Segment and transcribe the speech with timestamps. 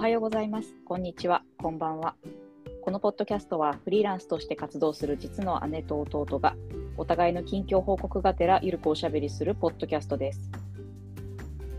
[0.00, 0.74] はようございます。
[0.86, 1.42] こんにちは。
[1.58, 2.14] こんばんは。
[2.80, 6.56] このポッドキャストはフリーランスとして活動する実の姉と弟が
[6.96, 10.50] お互いの近況報告がてらゆるくおしゃべりするポッドキャストです。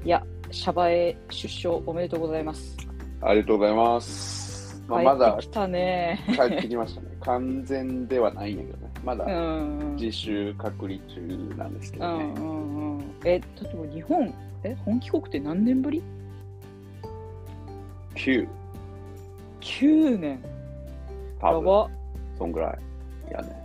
[0.05, 2.77] いや、シャバへ出所おめでとうございます。
[3.21, 4.83] ありがとうございます。
[4.87, 6.19] まあ、まだ帰ってきたね。
[6.27, 7.07] 帰ってきましたね。
[7.21, 8.93] 完全ではないんだけどね。
[9.03, 9.95] まだうん。
[9.95, 12.23] 自主隔離中なんですけどね。
[12.23, 13.15] うんうんうん。
[13.25, 13.41] え、例
[13.73, 14.31] えば日本、
[14.63, 16.03] え、本帰国って何年ぶり？
[18.25, 18.47] 9、
[19.61, 20.39] ?9 年。
[21.39, 21.89] 多分やば。
[22.37, 22.79] そんぐらい。
[23.29, 23.55] いやね。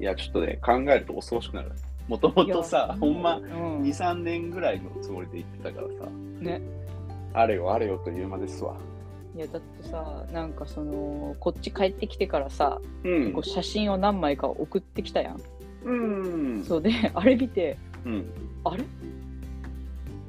[0.00, 1.72] いや、ちょっとね、考えると恐ろしくなる。
[2.08, 6.60] もともとさ、ほんまう2、ん、3年ぐらいのつもりで言ってたからさ、ね。
[7.34, 8.74] あれよあれよという間ですわ。
[9.36, 13.44] いやだってさなんかそのこっち帰ってきてからさ、うんこう。
[13.44, 15.40] 写真を何枚か送ってきたやん、
[15.84, 16.64] うん。
[16.64, 18.26] そうであれ見てうん。
[18.64, 18.82] あれ？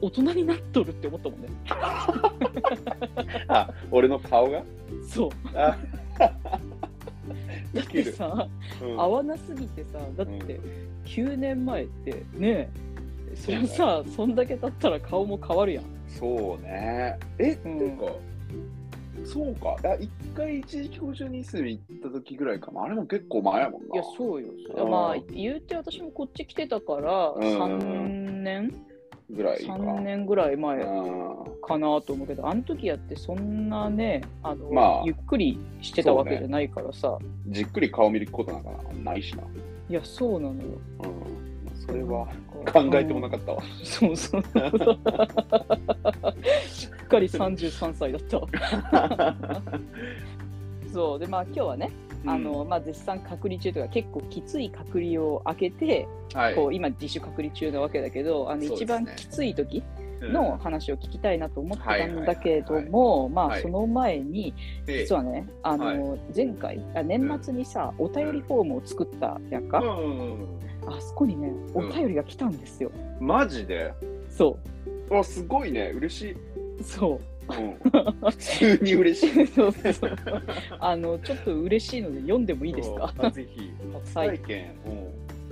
[0.01, 1.47] 大人になっとるって思ったもんね。
[3.47, 4.63] あ、俺の顔が？
[5.07, 5.29] そう。
[5.55, 5.77] あ、
[6.19, 8.47] だってさ
[8.81, 8.99] うん。
[8.99, 10.61] 合わなすぎてさだってうん。
[11.05, 12.69] 9年前ってね
[13.31, 15.83] えそりゃさそんだけ経ったら顔も変わるやん。
[16.07, 17.17] そうね。
[17.39, 18.05] え、ってうんいうか、
[19.23, 19.77] そうか。
[19.99, 22.83] 一回一時帰国中に住み行った時ぐらいかな。
[22.83, 23.95] あれも結構前やもんな。
[23.95, 24.49] いやそうよ。
[24.89, 27.41] まあ言うて私もこっち来てたからうん。
[27.41, 28.73] 3年
[29.31, 29.73] ぐらいか。
[29.73, 39.43] 3年ぐらい前うんかなと思うけどあの時やってそんなねあの、まあゆっくりしてたわけじゃないからさ、じっくり顔見ることなんかなないしな。
[39.89, 40.69] いやそうなのよ
[41.03, 41.41] うん。
[41.85, 42.27] それは
[42.71, 43.63] 考えてもなかったわ。
[43.63, 44.43] うんそうそう
[46.69, 49.61] しっかり33歳だった
[50.93, 51.91] そうでまあ今日はね、
[52.25, 56.55] あのまあ、絶賛隔離中というか結構きつい隔離を開けて、はい。
[56.55, 59.83] こう今自主隔離中なわけだけどあの一番きつい時
[60.21, 60.33] うん。
[60.33, 63.61] の話を聞きたいなと思ってたんだけれどもまあはい。
[63.63, 64.53] その前に
[64.85, 73.93] で実はねあの、は前回あ年末にさ、お便りフォームを作ったやんか、うんあそこにねお便りが来たんですよ、マジで？
[74.29, 74.57] そ
[75.09, 75.91] わ、すごいね。
[75.95, 76.31] 嬉しい。
[76.33, 76.37] う
[76.83, 79.47] そううん、普通に嬉しい。
[79.47, 80.17] そうそう
[80.79, 83.31] あのちょっと嬉しいので読んでもいいですか？
[83.31, 83.71] ぜひ。
[83.93, 84.71] 初体験。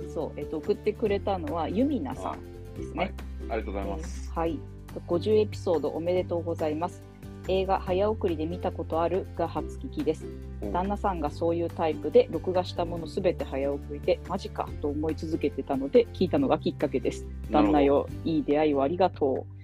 [0.08, 3.12] そう、えっと、送ってくれたのはユミナさんですね、はい
[3.42, 4.30] ありがとうございます。
[4.32, 4.58] はい。
[5.06, 7.02] 50エピソードおめでとうございます。
[7.48, 10.24] 映画早送りで見たことあるが初聞きです。
[10.62, 17.26] うん旦那さんがそういうタイプで録画したものすべて早送りでマジかと思い続けてたので聞いたのがきっかけです。
[17.50, 19.59] 旦那よ、いい出会いをありがとう。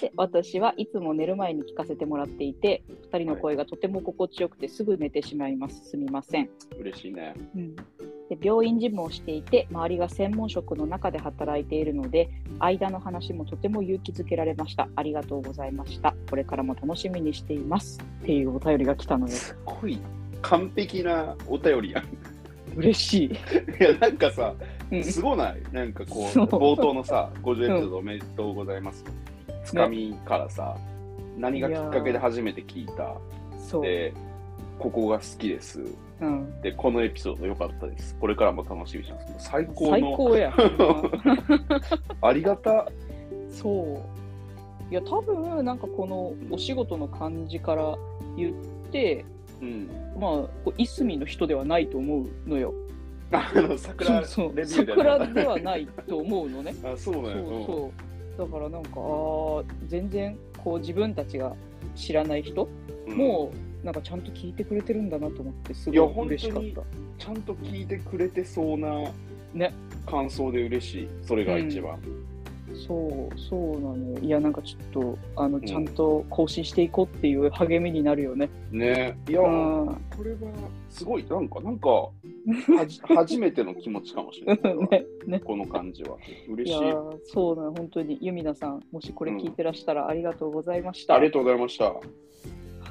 [0.00, 5.90] で 私はいつも寝る前に聞かせてもらっていて、2人の声がとても心地よくてすぐ寝てしまいます。
[5.90, 6.50] すみません。
[6.78, 7.34] 嬉しいね。
[8.28, 19.98] で病院事務をしていて周りが専門職の中で働いているので間の話もとても勇気づけられましたありがとうございましたこれからも楽しみにしていますっていうお便りが来たのよすごい
[20.42, 22.04] 完璧なお便りやん。
[22.76, 23.30] 嬉しい、い
[23.82, 25.62] や、なんかさ、うんすごない？
[25.72, 29.04] なんかこう、冒頭のさ、50エピソードおめでとうございます。
[29.64, 30.76] つかみからさ、
[31.36, 33.16] 何がきっかけで初めて聞いた。
[33.80, 34.14] で、
[34.78, 35.82] ここが好きです。
[36.20, 38.16] うん、で、このエピソード良かったです。
[38.18, 39.48] これからも楽しみにしてます。
[39.50, 40.52] 最高最の、高や
[42.22, 42.88] ありがた。
[43.50, 44.18] そう
[44.90, 47.96] いや多分なんかこのお仕事の感じから
[48.36, 48.52] 言っ
[48.90, 49.24] て
[49.60, 49.88] うん。
[50.18, 52.72] まあいすみの人ではないと思うのよ
[53.30, 57.64] あの、桜 そうそう桜ではないと思うのね あ、そうだそうよ。
[57.66, 57.92] そ
[58.36, 58.38] う。
[58.38, 61.54] だからなんか、あー全然こう自分たちが
[61.94, 62.68] 知らない人
[63.06, 63.50] うんも、
[63.82, 66.82] なんかちゃんと聞いてくれてるんだなと思って、すごい嬉しかった。
[67.18, 69.10] ちゃんと聞いてくれてそうな
[69.54, 69.72] ね
[70.06, 71.08] 感想で嬉しい。
[71.22, 71.98] それが一番。
[72.86, 74.18] そう、そうなのよ。
[74.20, 78.48] いや、なんかちょっと、あの、んちゃんと更新していこうっていう励みになるよね。
[78.70, 80.38] ねいや、うんこれは
[80.88, 82.12] すごい、なんか、なんか、 は
[82.86, 84.76] じ初めての気持ちかもしれない。
[84.90, 85.40] ね、ね。
[85.40, 86.16] この感じは。
[86.46, 86.80] い嬉しい。
[87.24, 91.14] そうなの、本当に、ユミナさん、もしこれ聞いてらしたらありがとうございました。
[91.14, 91.94] ありがとうございました。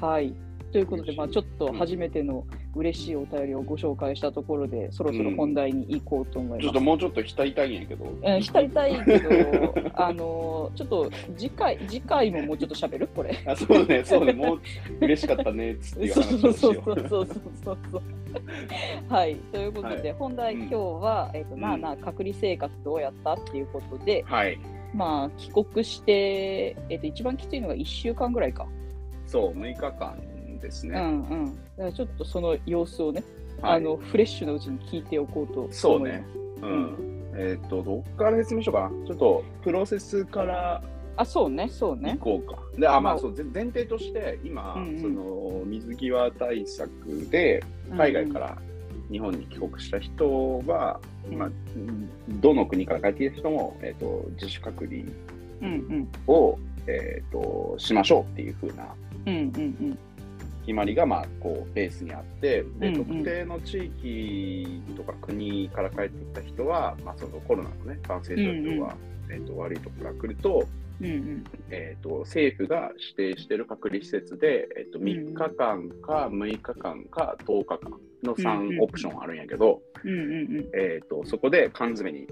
[0.00, 0.47] はい。
[0.72, 2.44] ということで、まあ、ちょっとうん初めての
[2.74, 6.62] 嬉しいお便りをご紹介したところで、そろそろ本題に行こうと思います。
[6.62, 8.06] ちょっともうちょっと浸りたいんやけど。
[8.22, 13.08] えー浸りたいけど、 あのーちょっと次回、次回ももうちょっと喋る？
[13.08, 13.36] これ。
[13.46, 14.60] あそうね、そうね、もう
[15.00, 17.26] 嬉しかったねっつっていうそう話をしよそうそうそうそう
[17.64, 18.02] そうそう。
[19.08, 24.24] はい、ということで、は本題、うん今日は、えっ、と、うんまあな、隔離生活どうやったっていうことで、う。
[24.30, 24.58] はい。
[24.94, 28.66] まあ、帰国して、えっ、と、一番きついのが1週間ぐらいか。
[29.26, 30.16] そう、6日間
[30.60, 30.98] ですね。
[30.98, 31.46] うんうん。
[31.46, 33.22] だからちょっとその様子をね、
[33.60, 35.68] はいあの、フレッシュなうちに聞いておこうと。
[35.70, 36.24] そうね。
[36.62, 36.94] うん。
[37.36, 39.06] えっ、と、どっから説明しようかな。
[39.06, 40.82] ちょっと、プロセスから
[41.18, 42.16] あ、そうね、そう行ね。
[42.20, 42.62] こうか。
[42.78, 46.90] で、あ、まあ、まあそう、ぜ前提として、今、うんうんその、水際対策
[47.28, 47.62] で、
[47.96, 48.56] 海外から
[49.10, 51.50] 日本に帰国した人は、うんまあ、
[52.28, 54.98] どの国から帰ってきた人も、えっ、と、自主隔離
[55.60, 56.56] うんうんを、
[56.86, 58.86] えっ、と、しましょうっていう風な
[59.26, 59.98] うんうん
[60.68, 68.94] 決まりが、まあ、こう、ベースにあって、で、特定の地域とか国から帰ってきた人は、まあ、そのコロナのね、感染状況が、
[69.30, 70.68] えっ、と、悪いところから来ると、
[71.70, 77.90] えー、と政府が指定している隔離施設で、えー、と3日間か6日間か10日間
[78.24, 78.78] のうんうん。
[78.78, 79.80] 3オプションあるんやけど、
[80.74, 82.26] えー、とそこで缶詰に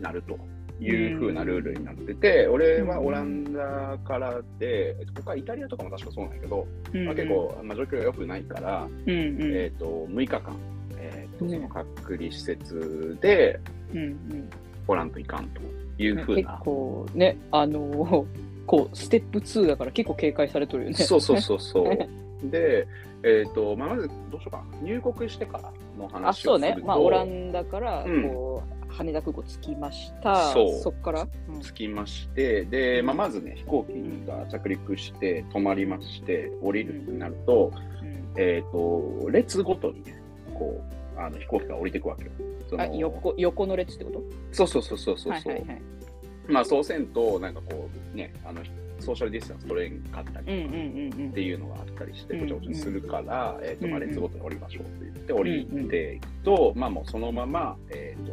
[0.00, 0.38] なると
[0.80, 10.56] いう風なルールになってて、俺はオランダからで、えーと他イタリアとかも確かそうなんやけど、うんまあ、結構、まあ、状況が良くないから、うんうんえー、と6日間、
[10.98, 13.60] えーとねその隔離施設で
[13.92, 14.50] うんうん
[14.86, 15.60] おらんといかんと
[16.02, 16.58] いう風結な。
[16.58, 18.26] 構構ね、あの
[18.66, 20.96] こうステップ2だから結構警戒されとるよね。
[20.96, 22.08] そうそうそうそう。
[22.50, 22.86] で、
[23.24, 24.82] えっ、と、まあ、まずどうしようかな。
[24.82, 26.86] 入国してからのあ、話をすると、そうね。
[26.86, 30.52] まあ、オランダから、うんこう、羽田空港着きました。
[30.52, 31.28] そうそっから？
[31.62, 40.20] 着きまして、で、まあ、まずね、飛行機が着陸して、止まりまして、降りるってなると、うんえっ、と、列ごとにね、
[40.54, 40.80] こ
[41.16, 42.30] う、あの飛行機が降りていくわけよ。
[42.68, 44.22] そのあ横横の列ってこと？
[44.52, 45.32] そうそうそうそうそう。
[45.32, 45.82] はいはいはい。
[46.46, 48.62] まあ、そうせんと、なんかこう、ね、あの、
[49.00, 58.32] ソーシャルディスタンス取れんかったりっていうのがあったりして、うんごちゃごちゃするから、えっ、と、まあ、うんうん列ごとに降りましょうと言って降りていくと、まあ、もうそのまま、えっ、と、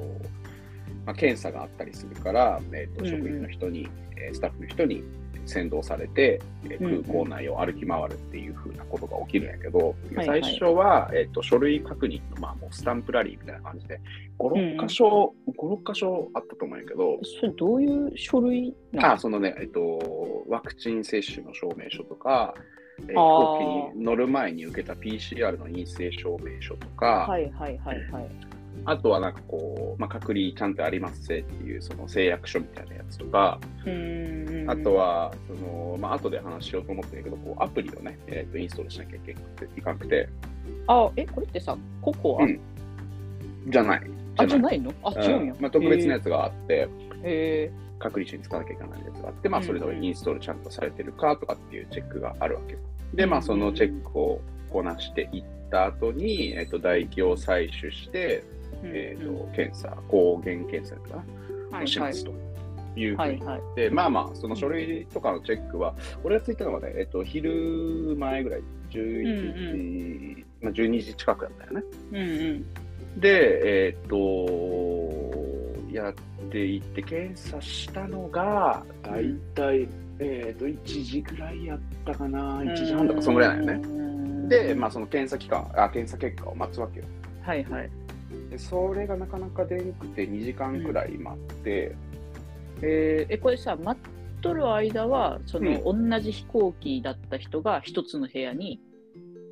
[1.06, 3.88] まあ、検査があったりするから、えっ、と、うんうん職員の人に、
[4.18, 5.04] えースタッフの人に
[5.46, 7.04] 先導されて、えーうんうん。
[7.04, 10.42] 空港内を歩き回るっていう風なことが起きるんやけど、はいはい。
[10.42, 14.00] 最初は、えっ、と、書類確認の、まあ、もうスタンプラリーみたいな感じで、
[14.40, 19.14] 5、6箇所、5、6箇所あったと思うんやけど、それどういう書類なの？
[19.14, 22.66] あ、そのね、えっと、ワクチン接種の証明書とか、えー
[23.08, 28.55] 飛行機に乗る前に受けた PCR の陰性証明書とか、はいはいはいはい。
[28.84, 39.80] あとはなんかこう、まあ、隔離ちゃんとありますぜっていうその誓約書みたいなやつとか、うーんあと、は、その、まあ、後で話しようと思ってるけど、こうアプリをね、えっとインストールしなきゃいけなくて。
[39.80, 40.30] いかなくて、
[40.88, 42.60] あ、え、これってさ、ココア、うん。
[43.68, 44.02] じゃない。
[44.38, 44.80] あ、じゃない。
[44.80, 44.94] の？
[45.04, 45.56] あ、違うんや。
[45.60, 46.88] まあ、特別なやつがあって、
[47.24, 52.80] へ隔離中に使わなきゃいけないやつがあって、まあ、それでうんうんインストールちゃんとされてるかとかっていうチェックがあるわけよ。
[53.14, 58.44] で、まあ、そのチェックをこなしていった後に、えっと、唾液を採取して、
[58.84, 59.18] え。
[59.20, 61.24] えっと、検査、抗原検査か
[61.72, 62.32] な、をしますと
[62.96, 63.62] いうふうにはいはい。
[63.76, 68.62] で、まあまあ、その書類とかのチェックは、俺がついたのはね、えっと、昼前ぐらい、
[68.92, 71.84] 11時、まあ、12時近くだったよね。
[72.12, 73.20] うんうん。
[73.20, 74.16] で、えっと、
[75.92, 76.14] やっ
[76.50, 79.88] ていって、検査したのが、だいたい、
[80.20, 83.88] えっと、1時ぐらいやったかな、1時半とか、そのぐらいなんよね。
[84.48, 87.06] ねで、まあ、その検査期間、あ、検査結果を待つわけよ。
[87.42, 87.90] はいはい。
[88.50, 91.96] で、それがなかなか出んくて、2時間くらい待って、
[92.82, 98.80] えーえ、これさ、待っとる間は、その、同じ飛行機だった人が一つの部屋に、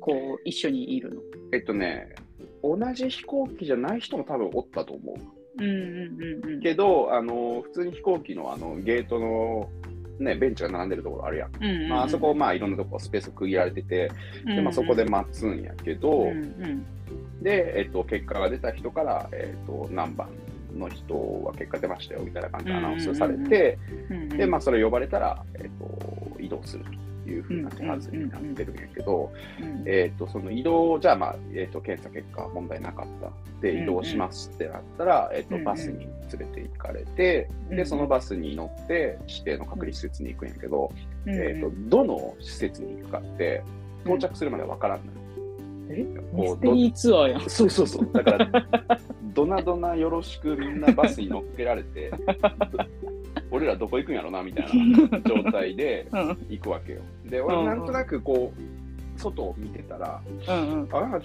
[0.00, 1.20] こう、一緒にいるの？
[1.52, 2.14] えっとね、
[2.62, 5.16] 同じ飛行機じゃない人も多分おったと思う。
[5.58, 6.60] うんうんうんうん。
[6.60, 9.68] けど、あの普通に飛行機のあのゲートの、
[10.18, 11.50] ね、ベンチが並んでるところあるやん。
[11.56, 14.10] うんうんうんまああそこ、まあ、いろんなとこスペース区切られてて、
[14.44, 16.86] でまあ、そこで待つんやけど、うんうん
[17.42, 20.28] で、えっと、結果が出た人から、えっと、何番
[20.74, 21.14] の人
[21.44, 23.78] は結果出ましたよみたいな感じでアナウンスされて、
[24.36, 26.84] で、まあ、それ呼ばれたら、えっと、移動する
[27.24, 33.30] というふうな手はずになってるんやけど、うんえっと、その移動、じゃあ、まあ、えっと、検査結果問題なかった。
[33.60, 40.92] で、移動しますってなったら、えっと、バスに連れて行かれて、で、そのバスに乗って、指定の隔離施設に行くんやけど、
[41.26, 43.62] えっと、どの施設に行くかって、
[44.04, 45.23] 到着するまでわからんのよ。
[45.88, 46.06] え？
[46.32, 47.40] ミステリーツアーやん。
[47.48, 48.10] そうそうそう。
[48.12, 48.68] だから、
[49.34, 52.10] ドナドナよろしくみんなバスに乗っけられて、
[53.50, 57.00] 俺らどこ行くんやろなみたいな状態でうん行くわけよ。
[57.24, 60.88] で、俺なんとなくこう、外を見てたら、うんうん。
[60.92, 61.20] あ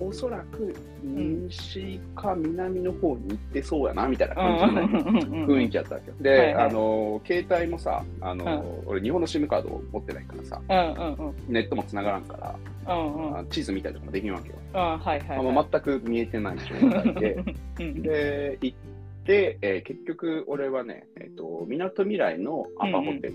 [0.00, 6.16] おそらく西か南の方に行ってそうやなみたいな感じのね雰囲気やったわけよ。
[6.20, 14.54] で、はいはいあの携帯もさあの、俺日本の SIM カードを持ってないからさうんうんうんネットも繋がらんから、うんうんあ地図見たりとかもできんわけよ。
[14.74, 15.52] あはいはいまあはい。
[15.52, 17.44] もう全く見えてない状態で
[17.80, 18.76] うんで行っ
[19.24, 23.34] て、えー結局俺はねえっ、とみなとみらいのアパホテル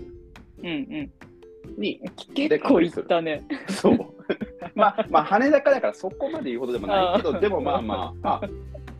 [0.62, 0.70] うんう
[1.02, 1.10] ん。
[1.78, 2.00] に、
[2.34, 3.42] 結構行ったね。
[3.68, 4.13] そう
[4.76, 8.48] まあまあ羽田からだからそこまで言うほどでもないけどでもまあまああ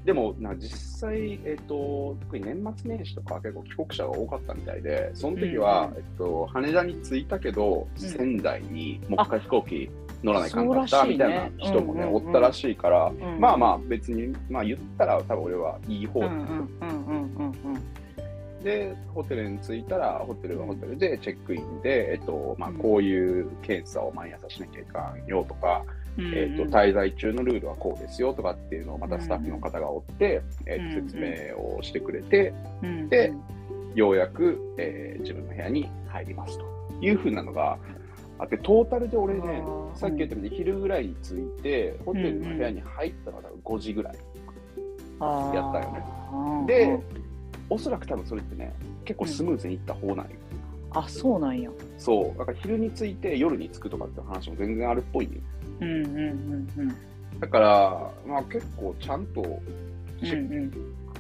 [0.05, 0.69] でもな実
[1.01, 8.09] 際、えっと、特に年末年始とか結構帰国者が多かったみたいで、その時は、うんうんえっと、羽田に着いたけど、うん。
[8.09, 9.91] 仙台にもう一回飛行機
[10.23, 12.27] 乗らないかんかったみたいな人もね、うんうんうん。
[12.27, 13.41] おったらしいから、うん。
[13.41, 17.55] まあまあ別に、まあ言ったら多分俺はいい方うんうんうんうんうん
[18.65, 22.79] で、ホテルに着いたら、ホテルはホテルでチェックインで、えっと、まあうん。
[22.79, 25.85] こういう検査を毎朝しなきゃいかんよとか、
[26.17, 33.33] うんえっと、滞在中のルールはこうですよとかっていうのをまたスタッフの方がおって、えっと、説明をしてくれて、うんで
[33.95, 36.65] ようやく、えー自分の部屋に入りますと
[37.01, 37.79] いうふうなのが
[38.39, 39.63] あって、トータルで俺ね
[39.95, 44.15] さっき言ったように昼ぐらいに着いて、ホテルの部屋に入ったのが5時ぐらい。
[45.21, 46.05] やったよね。
[46.33, 46.67] うん。
[46.67, 47.01] で、
[47.71, 48.73] おそらく多分それってね、
[49.05, 50.25] 結構スムーズにいった方なんよ。
[50.91, 51.71] あそうなんや。
[51.99, 55.31] そう、だから昼に着いて夜に着くとかって話も全然あるっぽいよ。
[55.81, 57.41] うんうんうんうん。
[57.41, 59.43] だから、まあ結構ちゃんと
[60.21, 60.61] チェッ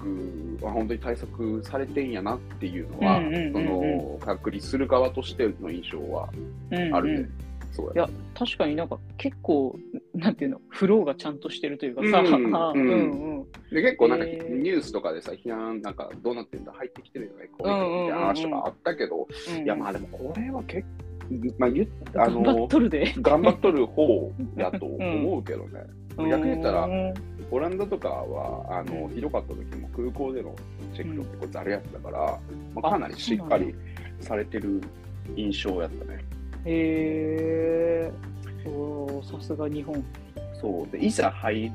[0.04, 3.52] うんクは本当に対策されてんやなっていうのは、うんうんうんうん。
[3.52, 6.28] その隔離する側としての印象は
[6.70, 7.14] うんあるね。
[7.20, 7.30] うん
[7.72, 9.76] そうやいや確かになんか結構
[10.14, 12.54] なんていうのフローがちゃんとしてるというかさ、うんうんうん。
[12.72, 14.54] うんうんで結構なんかへー。
[14.62, 20.88] ニュースとかでさ、批判なんかどうなってんだ、入ってきてるよね、こういな話とかあったけど、うんいやまあでもこれは結構、
[21.58, 23.14] まあ言っあ頑張っの、とるで。
[23.18, 25.80] 頑張っとる方やと思うけどね。
[26.16, 27.14] 逆に言ったらうん
[27.50, 30.54] オランダとかはあのひどかった時も空港での
[30.94, 32.18] チェックと結構ざるやったから、
[32.74, 33.74] まあ、かなりしっかり
[34.20, 34.80] されてる
[35.36, 36.24] 印象やったね。
[36.64, 38.12] へえ
[39.22, 40.02] さすが日本。
[40.60, 40.90] そう。
[40.90, 41.70] でいざ入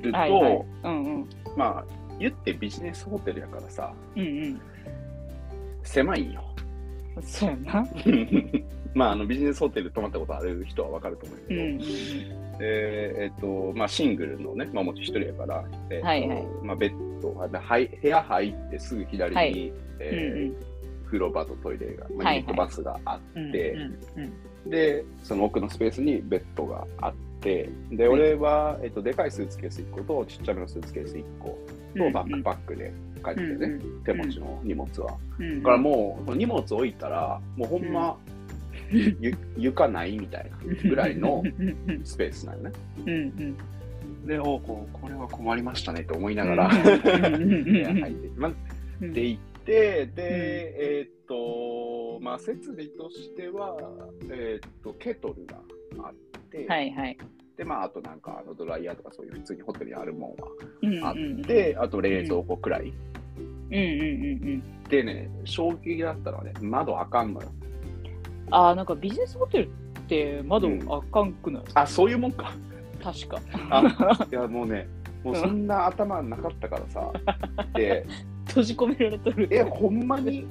[0.00, 0.64] ると、はいはい。
[0.84, 1.28] うんうん。
[1.56, 1.84] まあ
[2.18, 4.60] 言ってビジネスホテルやからさうん
[5.82, 6.42] 狭いよ。
[7.16, 7.86] うんそうやな。
[8.94, 11.80] まああのビジネスホテル泊まったことある人は分かると思うけど、うん
[12.60, 16.46] えっとまあ、シングルのね、まあ、もち一人やから、えっとはいはい。
[16.62, 19.72] まあ、ベッドはい部屋入ってすぐ左に、はい。
[20.00, 20.74] えーうん
[21.14, 23.80] 風呂場とトイレが、まあ、ニットバスがあうんって、うん
[24.64, 24.70] うん。
[24.70, 31.58] で、その奥のスペースにベッドがあって、で、俺は、えっと、でかいスーツケース1個と、ちっちゃめのスーツケース1個
[31.96, 32.92] と、バックパックで
[33.24, 35.16] 帰ってね、うん手持ちの荷物は。
[35.38, 38.16] うんだからもう、荷物置いたら、もうほんま、
[38.90, 41.42] ゆ床ないみたいなぐらいの
[42.04, 42.72] スペースなのね。
[42.98, 43.56] うんうん。
[44.26, 48.52] で、おこうこれは困りましたねと思いながら、入って、ま
[49.00, 49.12] うん。
[49.12, 53.76] で行って、で、えーっと、まあ、設備としては、
[54.30, 55.56] えーっと、ケトルが
[56.06, 57.18] あって、はいはい
[57.56, 60.48] で、まあ、あとなんか、あのドライヤーとかそういう普通にホテルにあるもんは
[60.82, 62.92] うんうんあっうんて、あと冷蔵庫くらい。
[63.70, 67.48] うんうんうんうんでね、衝撃だったのはね、窓あかんのよ。
[68.50, 69.68] あーなんかビジネスホテルっ
[70.08, 72.52] て窓あかんくない、あ、そういうもんか。
[73.02, 74.86] 確かあ、いや、 もうね、
[75.22, 77.12] もうそんな頭なかったからさ。
[77.74, 78.04] で、
[78.48, 80.46] 閉じ込められとるえ、ほんまに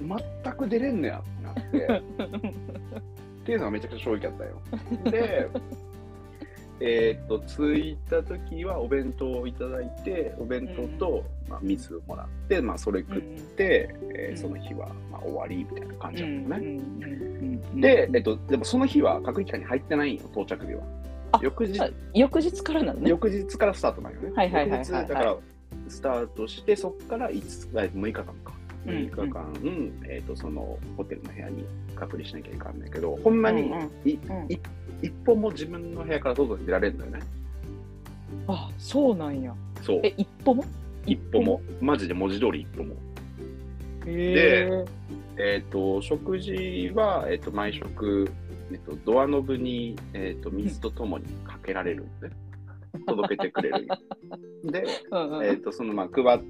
[0.00, 2.02] 全く出れんのやってなって。
[3.48, 4.60] っていうのがめちゃくちゃ衝撃だったよ。
[5.10, 5.48] で、
[6.80, 13.20] えーっと、着いた時はお弁当をいただいて、お弁当と、まあ、水をもらって、まあ、それ食っ
[13.56, 16.80] て、えーうんその日は、まあ、終わりみたいな感じだったのね。
[17.72, 20.82] ねで、えっと、でもその日は隔離期間に入ってないんよ、到着日は。
[21.32, 21.80] あ翌日、
[22.12, 23.08] 翌日からなのね。
[23.08, 24.32] 翌日からスタートなんよね。
[24.34, 25.36] はいはいはいはいはい翌日だから、
[25.88, 28.52] スタートして、そこから5日、6日間か。
[28.86, 29.52] うん6日間、
[30.08, 31.64] えっ、と、そのホテルの部屋に
[31.98, 33.70] 隔離しなきゃいかんないけど、ほんまに、
[34.04, 37.20] 一歩も自分の部屋から外に出られるんだよね。
[38.46, 39.54] あ、そうなんや。
[39.82, 40.00] そう。
[40.02, 40.64] え、一歩も？
[41.06, 41.60] 一歩も。
[41.80, 42.94] マジで文字通り一歩も。
[44.06, 44.86] へー
[45.40, 48.30] えっ、と、食事は、えっ、と、毎食、
[48.72, 52.30] えっ、と、ドアノブに、えっ、と、水とともにかけられるんで、
[53.06, 53.86] 届けてくれる
[54.64, 54.84] で、
[55.44, 56.42] えっ、と、その、まあ、配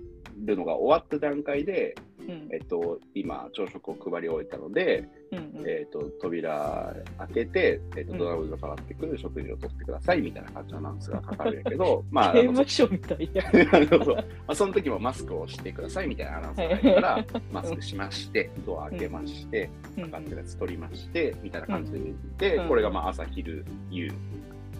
[0.44, 5.68] るのが終わった段階で、うんえっ、と、今、朝食を配り終えたので、うんうん。
[5.68, 8.18] えっ、と、扉開けて、えっ、と、うん。
[8.18, 13.42] ドアノブからってくる食事を取ってくださいみたいな感じのアナウンスがかかるんやけど、 まあ、刑務所みたいや。
[14.04, 19.70] そまあ、その時もマスクをしてくださいみたいなアナウンスが入るから、マスクしまして、ドア開けまして、
[20.00, 21.98] かかってるやつ取りまして、みたいな感じで
[22.38, 22.68] 出て、うん。
[22.68, 24.10] これがまあ朝、昼、夕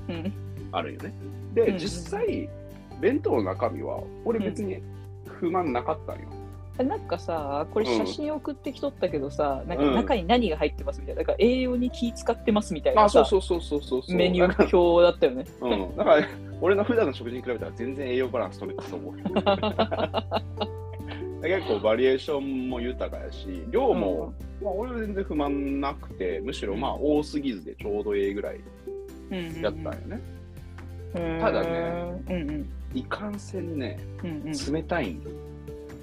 [0.09, 0.33] うん。
[0.73, 1.15] あるよね。
[1.55, 1.79] で、うん。
[1.79, 2.49] 実際、
[3.01, 4.83] 弁当の中身は、俺別に
[5.27, 6.38] 不満なかったんよ。
[6.85, 9.95] なんかさ、これ写真送ってきとったけどさ、なんうん。
[9.95, 14.17] か中に何が入ってますみたいな、なんか栄養に気使ってますみたいなあ、そうさ、そうそうそうそうそう。
[14.17, 15.45] メニュー表だったよね。
[15.61, 16.29] ら、 うん、だから、
[16.61, 19.15] 俺の普段の食事に比べたら全然栄養バランス取れてたと思う。
[21.43, 28.61] 結構バリエーションも豊かやし、量も、まあ、俺は全然不満なくて、むしろまあ多すぎずでちょうどええぐらい
[29.63, 30.21] やったんよね。
[31.41, 32.69] ただねうんうん。
[32.95, 34.73] いかんせんね、うんうん。
[34.73, 35.31] 冷たいんよ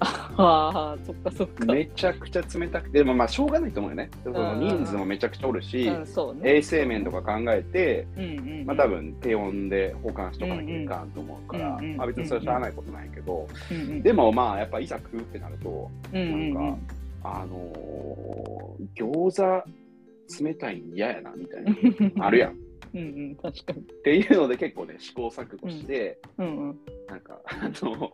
[0.00, 1.64] ああそっかそっか。
[1.72, 4.10] めちゃくちゃ冷たくて、でもまあしょうがないと思うよね。
[4.22, 6.56] その人数もめちゃくちゃおるし、うんね。
[6.56, 8.66] 衛生面とか考えて、うんうんうん。
[8.66, 14.02] まあ多分低温で保管しとかなきゃいかんと思うから、うんうんまあ別にそれはしゃあないことないけど、うんうん。
[14.02, 16.72] でもまあやっぱいざ食うってなると、うんうんうんなん。
[16.74, 16.78] か
[17.24, 22.52] あのー餃子冷たいん嫌やなみたいな、あるやん。
[22.52, 22.54] っ
[22.94, 23.82] うんうん確かに。
[24.04, 26.78] ていうので結構ね試行錯誤して、うんうん。
[27.08, 28.12] なんかあの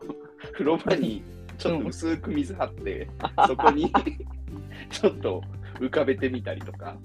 [0.52, 1.22] 風呂場に
[1.62, 3.08] ちょっと薄く水張って、
[3.46, 3.92] そこに
[4.90, 5.42] ちょっと
[5.78, 6.96] 浮かべてみたりとか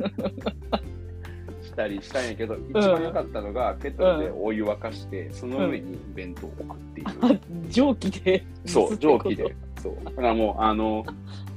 [1.61, 7.07] したりしたんやけど、一番良かったのが、ケトルでお湯沸かして、その上に弁当を置くっていう。
[7.21, 9.55] あ蒸気でそう、蒸気で。
[9.81, 10.03] そう。
[10.03, 11.05] だからもう、あの、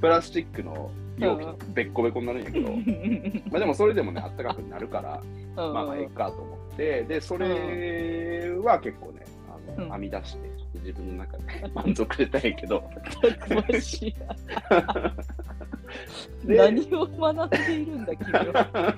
[0.00, 2.71] プラスチックの容器う、べっこべこになるんやけど、
[3.50, 5.23] まあでもそれでもね、あったかくなるから、
[5.57, 9.90] まあまあ、ええかと思って、で、それは結構ね、あのうん。
[9.92, 12.83] 編み出して、自分の中で 満足してたんやけど、
[16.45, 18.97] 何を学んでいるんだ君は。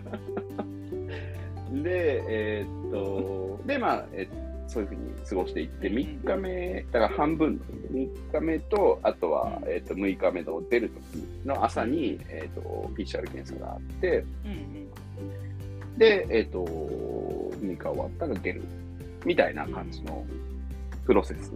[1.83, 4.29] で、えーっと、で、まあ、え
[4.69, 7.61] そういうふうに過ごしていって、3日目、だから半分、
[7.91, 8.41] 3日。
[8.41, 9.69] 目と、あとは、うん。
[9.69, 14.83] えーっと6日目の出る時の朝に、えーっと PCR 検査があって、うん
[15.99, 18.62] で、えーっと、6日終わったら出る。
[19.25, 20.25] みたいな感じの
[21.04, 21.52] プロセス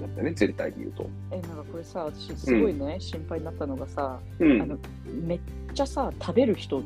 [0.00, 1.08] だったね、全体で言うと。
[1.30, 4.62] えなんかこれさ私すごいね、心配になったのがさうん。
[4.62, 4.78] あの
[5.26, 5.40] めっ
[5.74, 6.84] ちゃさ食べる人も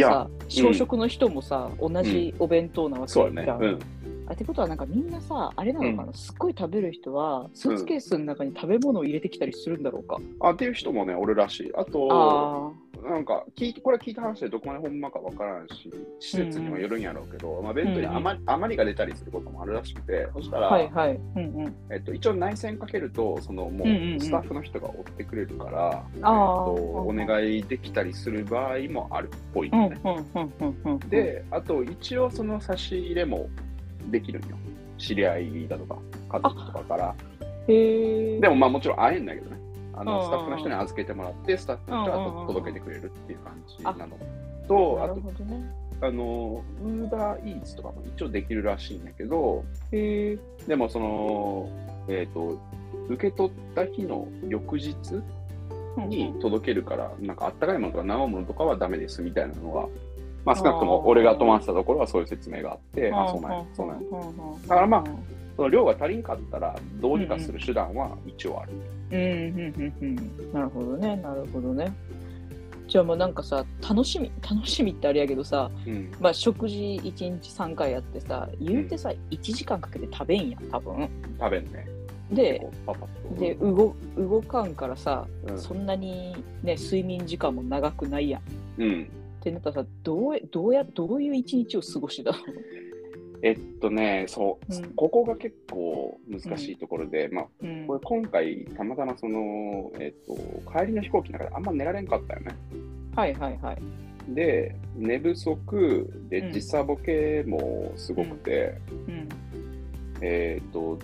[0.00, 3.42] さ小食の人もさ、同じお弁当なわけじゃん、ね。
[3.42, 3.78] うん。
[4.26, 11.72] あってことはなんかみんなさあれなのかな、すっごい食べる人はスーツケースの中に食べ物を入れてきたりするんだろうか、あっていう人もね、おるらしい。
[11.76, 12.72] あと、あ
[13.04, 30.00] なんか聞いて、これは聞いた話でどこまでほんまかわからんし、施設にもよるんやろうけど、まあ、弁当に余,、余りが出たりすることもあるらしくて、そしたあら、はいはいうんうんえっと、一応内線かけると、そのもうスタッフの人が追ってくれるから、えっと、お願いできたりする場合もあるっぽいうんよね。
[30.04, 33.48] うんうんうんうんで、あと一応その差し入れも
[34.10, 34.56] できるんよ。
[34.96, 35.98] 知り合いだとか、
[36.30, 37.14] 家族とかから。
[37.66, 39.63] でもまあもちろん会えんだけどね。
[39.96, 44.18] あのスタッフの人に預けてもらって、スタッフの人が届けてくれるっていう感じなの。
[44.66, 45.20] と、あと、
[46.00, 50.38] あの、ウーバーイーツとかも一応できるらしいんだけど、で
[50.76, 51.68] もその、
[52.08, 52.58] えっ、と、
[53.08, 54.94] 受け取った日の翌日
[56.08, 59.86] に届けるから、なんかあったかいものとか生ものとかはダメですみたいなのが、
[60.44, 64.02] まあ少なくとも俺が泊まってたところはそういう説明があって、あ、そうなんや、そうなんや。
[64.02, 65.04] んだからまあ
[65.56, 68.72] その量が足りんかったら、どうにかする手段は一応ある。
[69.12, 70.04] うんうんうんう
[70.50, 71.92] んなるほどねなるほどね
[72.88, 76.10] じゃあもうなんかさ楽しみ楽しみってあれやけどさうん。
[76.20, 81.86] まあ食事1日3回やってさ言うてさ1時間かけて食べんやん多分食べんね。
[82.32, 82.66] で。
[83.38, 88.44] で動動かんからさ、うんそんなにね睡眠時間も長くないやんっ
[88.78, 89.08] うん。
[89.40, 92.38] てなったらさどうどうやどういう一日を過ごしてたの？
[93.44, 94.94] えっとね、そう、うん。
[94.94, 97.86] ここが結構難しいところで、まあ、うん。
[97.86, 100.34] これ今回、たまたまその、えっと、
[100.72, 102.56] 帰りの飛行機の中であんま寝られんかったよね。
[103.14, 104.34] はいはいはい。
[104.34, 106.52] で、寝不足でうん。
[106.54, 108.78] 時差ボケもすごくて、
[109.08, 109.28] うん。
[110.22, 110.98] えっと、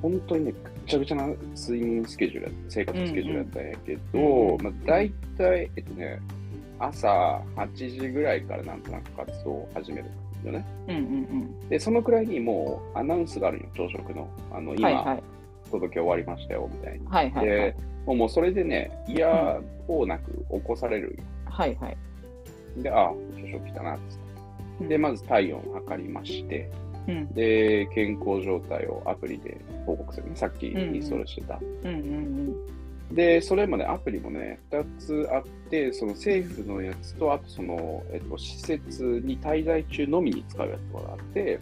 [0.00, 6.18] 本当にね、ぐっちゃぐちゃな睡眠スケジュール生活スケジュールやったんやけど、うんうんまあ、大体、えっとね、
[6.78, 10.06] 朝8時ぐらいからなんとなく活動を始める
[10.44, 10.64] よね。
[10.88, 14.28] うんうんで、そのくらいにもうアナウンスがあるよ、朝食の。
[14.50, 15.22] あの、うん今、はいはい
[15.70, 17.06] 届け終わりましたよ、みたいに。
[17.06, 17.76] はいはいはいで、
[18.06, 21.24] もうもうそれでね、嫌をなく起こされるよ。
[21.46, 21.96] はいはい
[22.76, 23.98] で、あ、朝食来たなっ
[24.80, 24.86] て。
[24.88, 26.70] で、まず体温を測りまして、
[27.08, 30.36] うんで、健康状態をアプリで報告するね。
[30.36, 31.58] さっきインストールしてた。
[31.84, 32.81] うんうん
[33.14, 41.58] で、それもね、アプリもね、2つあって、その政府のやつと、あとその、えっと、施設に滞在中のみに使うやつがあって、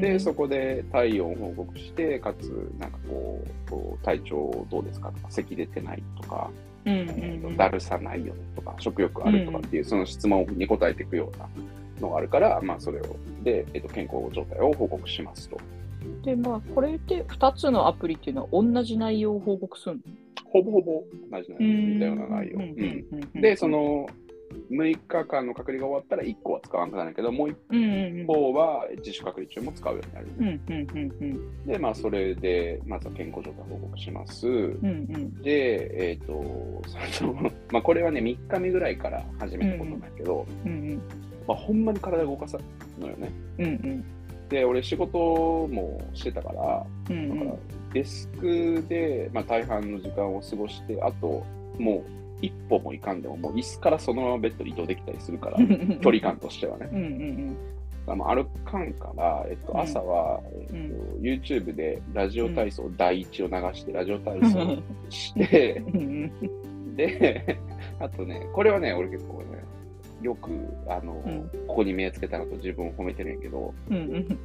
[0.00, 6.50] で、そこで体温を報告して、かつ、なんかこう、体調どうですかとか、咳出てないとか、
[7.56, 11.48] だるさないよねとか、食欲あるとかっていう、その質問に答えていくような
[12.00, 15.58] のがあるから、まあ、それを、で、えっと、健康状態を報告しますと。
[16.24, 20.00] でまあこれって2つのアプリっていうのは同じ内容を報告するの？
[20.50, 22.58] ほぼほぼ同じな似たような内容。
[22.58, 22.62] う
[23.38, 23.40] ん。
[23.40, 24.06] で、その、
[24.70, 34.48] 6日間の隔離が終わったら1個は使わなくなるけど、もう一方は自主隔離中も使うようになる、うんうんうんうんで、まあ、それで、まずは健康状態報告します。
[34.48, 35.42] うんうん。
[35.42, 36.82] で、えっ、と、
[37.12, 37.34] その、
[37.70, 41.02] まあ、これはね、3日目ぐらいから始めたことなんだけど、うんうん。
[41.46, 42.58] まあ、ほんまに体動かさ
[42.98, 43.30] のよね。
[43.58, 44.04] うんうん
[44.50, 45.18] で、俺仕事
[45.68, 47.56] もしてたから、うんだから
[47.94, 51.44] デスクで、まあ、大半の時間を過ごして、あと、
[51.78, 52.10] もう
[52.40, 55.58] 一歩もいかんでも、もう椅子からそのままベッドに移動できたりするから、
[56.00, 56.88] 距離感としてはね。
[56.92, 57.56] うんうん
[58.06, 59.80] あの歩かんから、えっと、うん。
[59.80, 66.96] 朝は、えっと YouTube でラジオ体操第一を流して、ラジオ体操して、うん。
[66.96, 67.58] で、
[68.00, 69.62] あとね、これはね、俺結構ね、
[70.20, 70.50] よく、
[70.88, 74.38] あの、うんここに目つけたのと自分を褒めてるんやけど、うんうん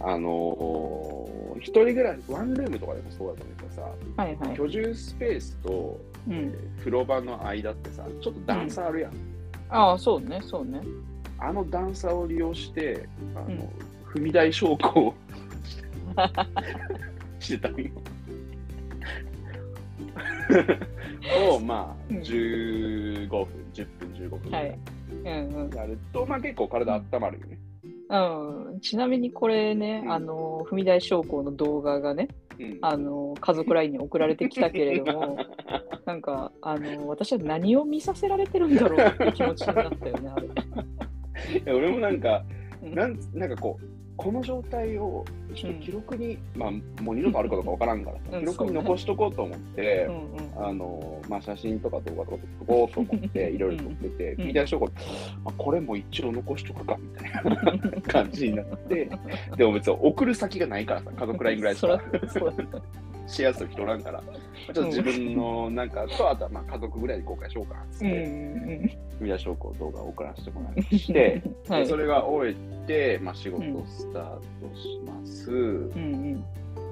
[0.00, 3.82] あのー一人暮らし、ワンルームとかでもそうだと思うけどさ、
[4.16, 4.56] はいはい。
[4.56, 9.12] 居住スペースと、えうん、ー風呂場の間ってさ、ちょっと段差あるやん。
[9.70, 10.80] ああ、そうね、そうね。
[11.38, 13.68] あの段差を利用して、あの、うん
[14.14, 15.14] 踏み台昇降を
[17.40, 17.90] してたんよ。
[21.50, 24.78] を、まあ、うん15分、10分、15分ぐらはい
[25.12, 25.70] いうん。
[25.74, 27.58] やると、まあ結構体温まるよね。
[28.08, 28.64] うん。
[28.72, 30.12] うん、ちなみにこれね、うん。
[30.12, 32.78] あの踏み台昇降の動画がね、うん。
[32.82, 35.38] あの家族 LINE に送られてきたけれども、
[36.06, 40.46] なんかあの私は何を見させられてるんだろうって気持ちになったよね、あれ。
[40.46, 40.50] い
[41.64, 42.44] や俺もなんか、
[42.82, 42.94] うん。
[42.94, 45.24] なんなんかこう、この状態を
[45.54, 46.70] ちょっと記録に、まあ、
[47.02, 50.66] もう二度とあるかどうかわからんから記録に残しとこうと思って、うんうん。
[50.66, 54.46] あのまあ、写真とか動画とか撮こうと思って、いろいろ撮ってて、うん。
[54.46, 54.90] 見出しとこう、
[55.44, 59.10] まあ、これも一応残しとくかみたいな感じになって、
[59.56, 62.00] でも別に送る先がないからさ、家族 LINE ぐらいしそか
[63.26, 64.32] シェアする人おらんから、ま
[64.68, 68.90] あちょっと自分のなんかと、あとはまあ家族ぐらいで公開しようかなっつっうんうて、ん。
[69.20, 71.72] 見出し投稿動画を送らせてもらいまして、うん。
[71.72, 71.82] はい。
[71.82, 74.40] でそれが終えて、まあ、仕事をスタート
[74.76, 75.50] します。
[75.50, 75.54] う
[75.98, 76.44] ん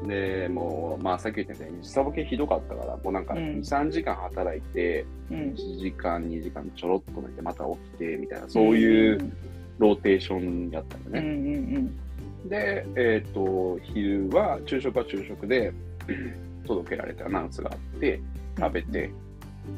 [0.07, 3.40] で、もう、まあ、さっき言ったように、時差ボケひどかったから、もうなんか、うん。
[3.40, 5.37] 2、3時間働いて、うん。
[5.37, 9.33] うん1時間、2時間ちょろっと寝て、また起きて、みたいな、そういう
[9.79, 11.92] ローテーションやったんだうんうんね。
[12.47, 15.73] で、えっ、と、昼は、昼食は昼食で、
[16.67, 18.21] 届けられたアナウンスがあって、
[18.59, 19.11] 食べて、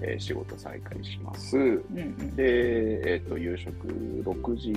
[0.01, 1.57] えー仕事再開します。
[1.57, 2.37] うんうん。
[2.37, 3.73] で、えっ、と、夕食
[4.25, 4.73] 6時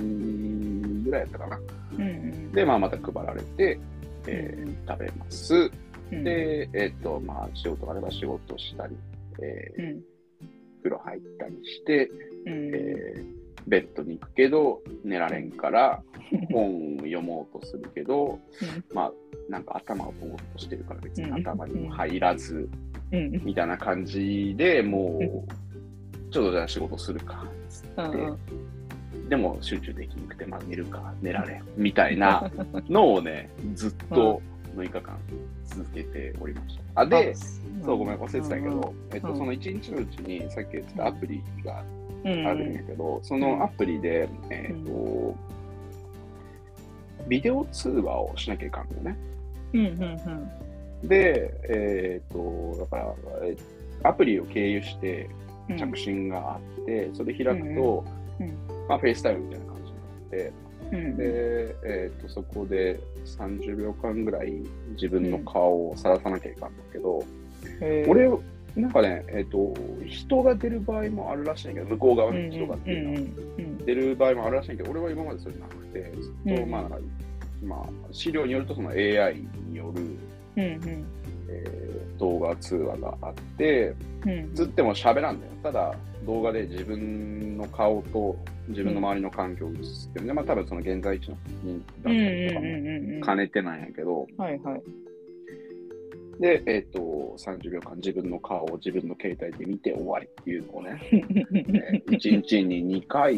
[1.04, 1.60] ぐらいやったかな。
[1.96, 2.52] うんうん。
[2.52, 3.78] で、まあ、また配られて、
[4.26, 5.54] えーうん食べます。
[5.54, 8.96] うんで、えっ、と、まあ、仕事があれば仕事したり、
[9.42, 10.02] えーうん。
[10.82, 12.10] 風呂入ったりして、
[12.46, 12.70] うん。
[12.74, 16.02] えーベッドに行くけど、寝られんから、
[16.50, 18.40] 本を読もうとするけど、
[18.92, 19.12] まあ、
[19.48, 22.68] なんか頭をぼーっとしてるから別に頭にも入らず、
[23.12, 23.44] うん。
[23.44, 28.38] みたいな感じでもう、ちょっとじゃあ仕事するか、つって、うん
[29.28, 32.50] でも集中できなくて、まあ寝るか、寝られん、みたいな
[32.88, 34.40] のをね、ずっと
[34.74, 35.18] 6日間
[35.66, 37.02] 続けておりました。
[37.02, 39.36] あで、そう、ごめん、忘れてたけど、えっと、うん。
[39.36, 41.84] その1日のうちに、さっき言ってたアプリが
[42.24, 42.46] うん。
[42.46, 45.36] あるんやけど、そのアプリで、えっと、
[47.28, 49.16] ビデオ通話をしなきゃいかんのよね。
[49.74, 50.50] うんうん
[51.04, 53.56] で、えっと、だから、え
[54.02, 55.28] アプリを経由して
[55.68, 58.04] うん着信があって、それ開くと、
[58.40, 58.54] うんうん。
[58.88, 60.52] まあ、フェイスタイムみたいな感じになって、
[60.90, 64.54] うんで、えー、とそこで30秒間ぐらい
[64.92, 67.22] 自分の顔をさらさなきゃいかんだけど、
[68.08, 68.28] 俺、
[68.76, 69.74] なんかね、えっ、と、
[70.06, 73.28] 人が出る場合もあるらしいんやけど、向こう側に人がっていう
[73.84, 76.70] 出る場合もあるらしいんやけど、俺は今までそれなくて、ずっと、うん。
[76.70, 76.98] まあ、
[77.62, 80.02] まあ、資料によると、その AI による、
[80.56, 81.06] うんうん。
[81.48, 83.94] えー動画通話があって、
[84.26, 85.52] うんずっても喋らんだよ。
[85.62, 85.94] ただ、
[86.26, 93.22] 動画で自分の顔と自分の周りの環境を映すっていうので、まあ、多分その現在地の人だうんったりとかもうんうんうん。
[93.22, 94.82] 兼ねてなんやけど、はいはい
[96.40, 103.36] で、えっ、と、30秒間自分の顔を自分の携帯で見て終わりっていうのをね、えー1日に2回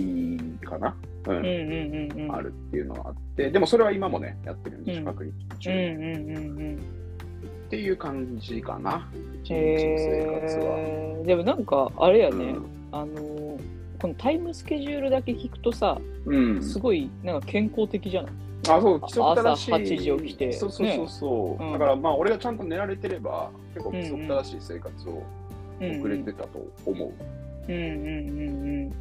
[0.66, 1.36] かな、うん。
[1.38, 2.34] うんうんうんうん。
[2.34, 4.98] あるっていうのがあって、でもそれは今もね、やってるんで、うん。
[4.98, 7.00] 自隔離中、うんうんうんうん
[7.66, 9.08] っていう感じかな、
[9.44, 9.58] 一日の
[9.96, 11.24] 生活は。
[11.24, 12.66] でもなんかあれやね、うん。
[12.90, 18.32] あのーこのタイムスケジュールだけ聞くとさ、うん、すごいなんか健康的じゃない？
[18.68, 19.72] あ、そう、規則正しい。
[19.72, 20.52] 朝8時起きて。
[20.52, 21.72] そうそうそうそう、ね。
[21.72, 25.22] だからまあ、俺がちゃんと寝られてれば、結構規則正しい生活を
[25.80, 27.12] 送れてたと思う。
[27.68, 28.38] うんうんうん
[28.84, 28.92] うん。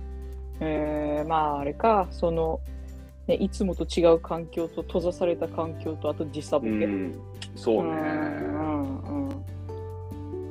[0.62, 2.07] えー、まああれか。
[2.12, 2.59] その、
[3.27, 7.19] ね、いつもと違う環境と閉ざされた環境とあと時差ボケ、うん、
[7.55, 7.89] そうね。
[7.91, 9.45] うんうんうん。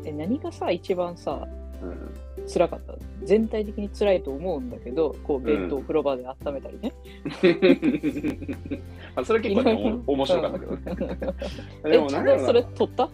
[0.04, 1.46] え何がさ一番さ
[1.82, 2.14] うん
[2.46, 2.94] 辛かった。
[3.24, 6.92] 全体的に辛いと思うんだけどこうベッドを風呂場で温めたりね、
[9.16, 10.83] あそれ結構ねお面白かったけどね。
[11.85, 12.46] えでも 何やろな。
[12.46, 13.09] それ取った？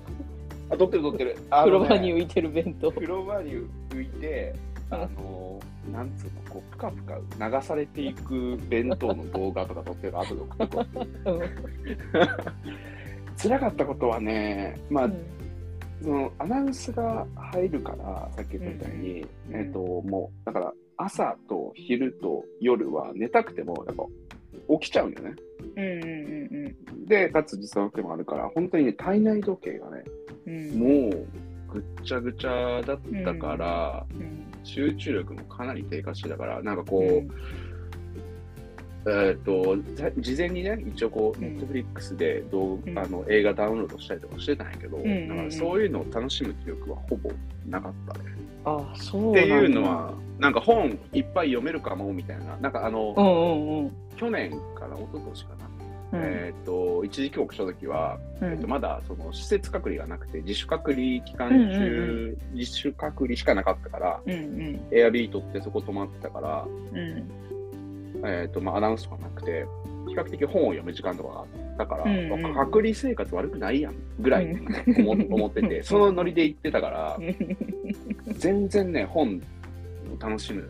[0.71, 1.37] あ、撮ってる撮ってる。
[1.51, 2.91] あ風呂場に浮いてる弁当。
[2.93, 3.53] 風呂場に
[3.91, 4.55] 浮いて、
[4.91, 5.61] あの、
[5.93, 7.19] なんつうの、こう、ぷかぷか
[7.59, 10.77] 流されていく弁当の動画とか撮ってる後で送って
[13.49, 15.15] 辛かったことはね、まあ、うん
[16.05, 24.05] そのアナウンスが入るから、さっき言ったみたいに、うんえっ、と、もう、だから、朝と昼と夜は寝たくても、やっぱ、
[24.81, 25.35] 起きちゃうんよね。
[25.77, 30.05] うんうんで、かつ実力もあるから、本当にね、体内時計がね、
[30.47, 30.55] うん。
[30.55, 31.27] うんもう、
[31.73, 34.45] ぐっちゃぐちゃだったから、うん。
[34.62, 37.31] 集中力もかなり低下してたから、なんかこう、うん
[39.07, 41.55] えっ、と、ざ事前にね、一応こう、うん。
[41.55, 42.99] ネットフリックスで動うん。
[42.99, 45.29] あの映画ダウンロードしたりとかしてたんやけど、んうんうん。
[45.29, 47.31] だからそういうのを楽しむ気力はほぼ
[47.69, 48.31] なかったね。
[48.64, 53.93] あそうっていうのは、なんか本いっぱい読めるかもみたいな、なんかあの、うんうんうん。
[54.17, 55.51] 去年かな、一昨年か
[56.12, 56.25] な、うん。
[56.25, 58.53] えっ、と、一時帰国した時は、うん。
[58.53, 64.81] えっとまだその施設隔離がなくて、自主隔離期間中、自主隔離しかなかったから、うんうん。
[64.90, 67.45] エアビー取ってそこ泊まってたから、うん
[68.25, 69.67] えっ、と、まあ、アナウンスとかなくて、
[70.09, 71.47] 比較的本を読む時間とかがあっ
[71.79, 72.43] たから、うんうん。
[72.43, 74.57] まあ隔離生活悪くないやんぐらい
[74.99, 77.19] 思,、思ってて、 そのノリで言ってたから、
[78.39, 79.41] 全然ね、本
[80.19, 80.69] を楽しむ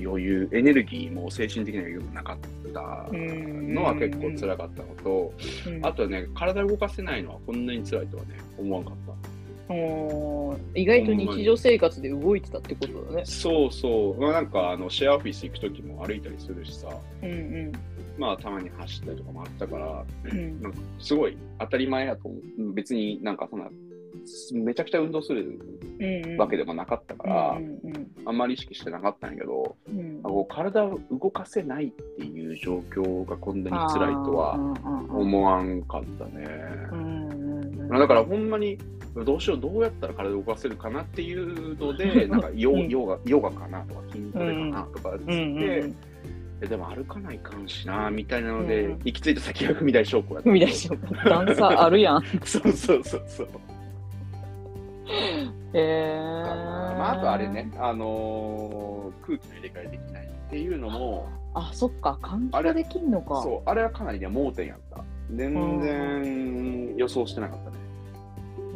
[0.00, 5.32] 余裕、エネルギーも精神的な余裕もなかったのは結構辛かったのと、
[5.66, 5.86] うん。
[5.86, 9.37] あとね、体動かせないのはこんなに辛いとはね、思わんかった。
[10.74, 13.22] 意外と日常生活で動いてたってことだね。
[13.26, 16.88] そうそう、まあ、なんかあのシェアオフィス行くときも歩いたりするしさ、
[17.22, 17.72] うんうん。
[18.16, 20.62] まあたまに走ったりとかもあったから、うん。
[20.62, 22.72] なんかすごい当たり前やと思う。
[22.72, 23.68] 別になんかそんな、
[24.52, 25.58] めちゃくちゃ運動する
[26.38, 30.22] わけでもなかったから、うんうんあんまり意識してなかったんやけど、うん。
[30.22, 36.46] こう体を動かせないっていう状況がこんなに辛いとは思思わんかったね。
[36.92, 37.88] うんうんうん。
[37.88, 38.78] だからほんまに
[39.24, 45.96] どうしよう、どうやったら体を動かせるかなっていうので、なんかヨうんヨガヨガかなとか筋トレかなとかっつって、うんうん
[46.60, 50.50] えでも歩かないかんしなみたいなので、うん行き着いた先が踏み台昇降やった。
[50.50, 51.28] 踏み出しよう。
[51.28, 52.22] 段差あるやん。
[52.44, 53.48] そうそうそうそう。
[55.72, 56.98] えー。
[56.98, 63.42] まあ、あとあれね、あのー空気の入れ替えできないっていうのも、あ、そっか、換気ができんのか。
[63.42, 65.04] そう、あれはかなりね、盲点やった。
[65.30, 67.76] 全然予想してなかったね。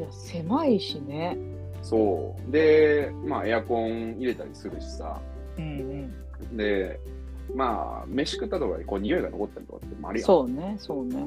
[0.02, 1.36] いや、狭いしね。
[1.82, 2.52] そう。
[2.52, 5.20] で、まあ、エアコン入れたりするしさ。
[5.58, 6.12] うん
[6.56, 6.98] で、
[7.54, 10.14] まあ、飯食ったとかでこう匂いが残ったりとかってもあうん。
[10.14, 10.26] るやん。
[10.26, 11.26] そうね、そうね。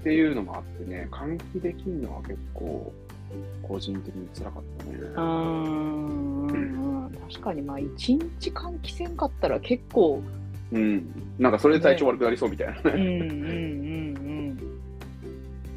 [0.00, 2.92] っていうのもあってね、換気できるのは結構、
[3.62, 4.90] 個人的に辛かったね。
[4.92, 7.10] うーん。
[7.28, 10.22] 確かに、まあ、一日換気せんかったら結構、
[10.72, 11.06] うん。
[11.38, 12.80] なんかそれで体調悪くなりそうみたいなね。
[12.84, 14.25] うんうんうんうん。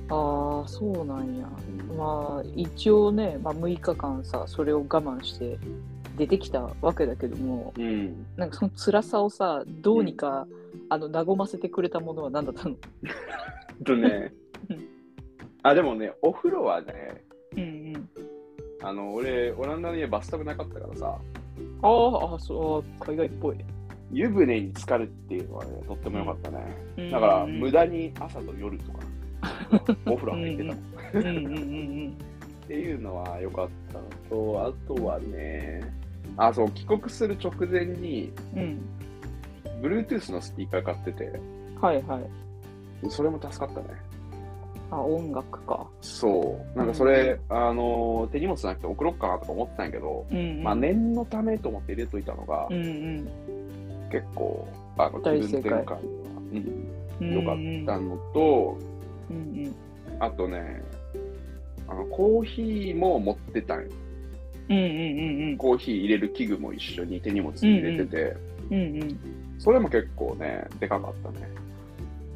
[0.10, 1.48] ああ、そうなんや。
[1.98, 5.58] まあ、一応ね、まあ、6日間さ、それを我慢して
[6.18, 8.26] 出てきたわけだけども、うん。
[8.36, 10.48] なんかその辛さをさ、どうにか、
[10.90, 12.76] あの和ませてくれたものは何だったの？
[13.86, 14.34] とね
[14.70, 14.88] うん、
[15.64, 17.24] あ、でもね、お風呂はね、
[17.56, 17.66] うんう
[17.98, 18.10] ん。
[18.82, 21.18] あの、俺、オランダの家バスタブなかったからさ、
[21.82, 23.58] あーあ、そう、海外っぽい。
[24.12, 26.78] 湯船に浸かるっていうのはね、とっても良かったね。
[26.98, 29.00] うんだから、無駄に朝と夜とか、
[30.06, 30.76] お風呂入ってたもん。
[30.76, 30.80] っ
[31.14, 31.60] うんうんう
[32.08, 32.18] ん
[32.70, 35.82] ていうのは良かったのと、あとはね、
[36.38, 38.62] あ、そう、帰国する直前に、うん。
[38.62, 39.82] うん。
[39.82, 41.32] Bluetooth のスピーカー買ってて、
[41.82, 43.10] はいはい。
[43.10, 43.88] それも助かったね。
[44.92, 45.88] あ、音楽か。
[46.02, 46.78] そう。
[46.78, 50.64] なんかそれ、あの、手荷物なくて送ろうかなとか思ってたんやけど、うん、うん。
[50.64, 53.28] まあ念のためと思って入れといたのが、うん
[54.12, 56.00] 結構、あの、気分転換には、
[57.20, 57.34] うん、うん。
[57.34, 58.78] 良かったのと、
[59.30, 59.76] うんうん。
[60.20, 60.82] あとね、
[61.88, 63.90] あの、コーヒーも持ってたんよ。
[64.70, 68.38] うんうんうんコーヒー入れる器具も一緒に手荷物に入れてて、
[68.70, 68.76] うん。
[68.76, 69.20] うんうん。
[69.58, 71.50] それも結構ね、でかかったね。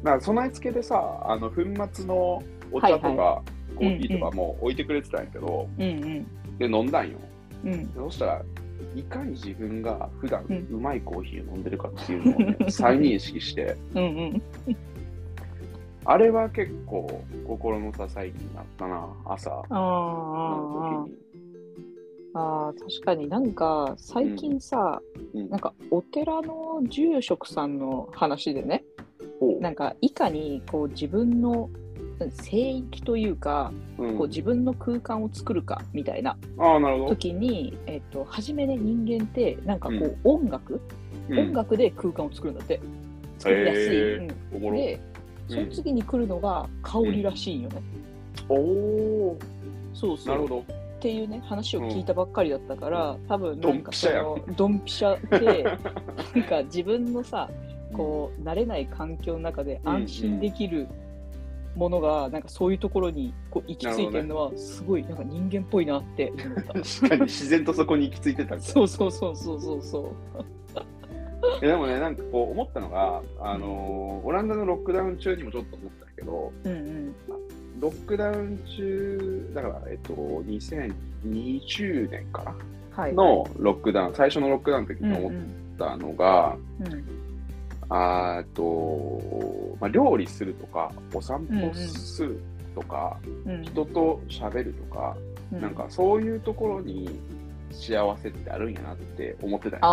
[0.02, 6.58] だから備え付けでさ、あの、粉末のお茶とか、はいコーヒーとかも置いてくれてたんやけど、うんうん。
[6.58, 7.18] で、飲んだんよ。
[7.64, 7.92] うん。
[7.94, 8.42] そしたら、
[8.94, 14.42] いかに自分が普段うまいコーヒーを飲んでるかっていうのを、ね 再認識して、うんうん。
[16.06, 19.50] あれは結構心の支えになったな、朝。
[19.50, 21.18] ああの時に。
[22.34, 25.00] ああ、確かになんか最近さ、
[25.34, 25.48] うん。
[25.48, 28.84] なんかお寺の住職さんの話でね、
[29.40, 29.60] ほう。
[29.60, 31.70] なんかいかにこう自分の
[32.30, 34.18] 聖域というか、うん。
[34.18, 36.36] こう自分の空間を作るかみたいな。
[37.08, 40.18] 時に、えっと初めね人間ってなんかこう、うん。
[40.24, 40.80] 音楽、
[41.30, 41.38] うん。
[41.38, 42.80] 音楽で空間を作るんだって。
[43.38, 44.72] 作りやすい、へー。
[44.72, 45.00] で
[45.48, 47.82] その次に来るのが香りらしいんよね、
[48.48, 49.38] おお、
[49.92, 50.28] そうそう。
[50.28, 50.60] なるほど。
[50.60, 50.64] っ
[51.00, 55.62] ていうね話を聞いたばっかりだったから、多分ドなんかそのドンピシャで
[56.34, 57.50] なんか自分のさ
[57.92, 60.88] こう慣れない環境の中で安心できる
[61.76, 66.72] ものがなんかそういうところにこう行き着いてるのはすごいなんか人間っぽいなって思った。
[66.72, 70.12] 確かに自然とそこに行き着いてたそうそうそうそうそうそう。
[71.62, 77.14] えでもね、なんかこう思ったのが、あのーオランダのロックダウン中にもちょっと思ったけど、うんうん。
[77.80, 82.54] ロックダウン中、だから、えっと、2020年かな？
[82.90, 83.12] はい。
[83.12, 85.32] のロックダウン、最初のロックダウンの時うんに思っ
[85.78, 87.04] たのが、うん。
[87.90, 92.40] あーっと、まあ、料理するとか、お散歩する
[92.74, 95.16] とか、うん人と喋るとか、
[95.52, 95.60] うん。
[95.60, 97.20] なんかそういうところに
[97.70, 99.92] 幸せってあるんやなって思ってたよああ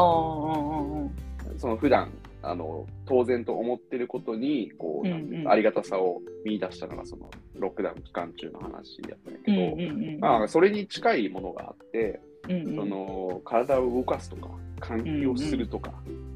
[0.60, 1.12] うんうん
[1.58, 2.12] その普段
[2.44, 5.36] あの当然と思ってることにこう、ううん。
[5.36, 10.20] うんかありがたさを見出したのがそのロックダウン期間中の話やったんやけうんど、うんうん。
[10.20, 12.76] まあ、それに近いものがあって、うんうん。
[12.76, 14.50] その体を動かすとか
[14.80, 15.92] 換気をするとか、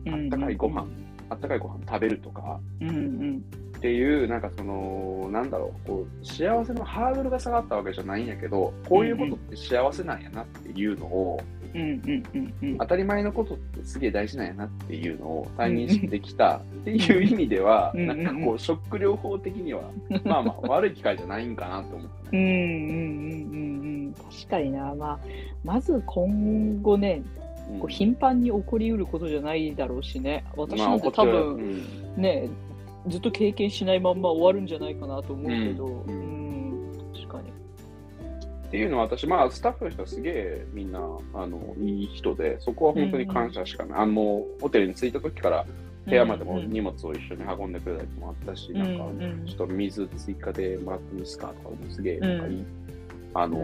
[0.08, 0.88] あったかいご飯、
[1.30, 3.44] あったかいご飯食べるとかうんうん。
[3.78, 11.55] っていうなんかそのなんだろうこう幸せのハードルが下がったわけじゃないんやけどこういうことって幸せなんやなっていうのを、うんうんうんうん
[12.79, 18.07] 当たり前のことってすげえ大事なんやなっていうのを再認識できたっていう意味では、うん。
[18.07, 19.81] なんかこう、ショック療法的には、
[20.23, 22.38] まあまあ悪い機会じゃないんかなと思って。
[22.38, 22.38] ね。
[22.38, 23.51] うんうんうん。
[23.51, 25.19] うんうん確かにな、まあ、
[25.63, 27.21] まず今後ね、
[27.71, 27.79] うん。
[27.79, 32.21] こう頻繁に起こりうることじゃないだろうしね、私まあなんて多分、うん。
[32.21, 32.49] ね、
[33.07, 36.24] ずっと経験しないまんま終わるんじゃないかなと思うけど、うん。
[38.67, 43.99] っていうのは私、まあ、スタッフの人はすげえみんなあのいい人で、そこは本当に感謝しかない。
[43.99, 45.65] あのもうホテルに着いた時から
[46.06, 49.23] 部屋までも荷物を一緒に運んでくれたりもあったし、うんなんかうん。
[49.23, 52.65] うんちょっと水追加でもらっていいですかとかもすげえなんかいい、うん
[53.38, 53.58] あの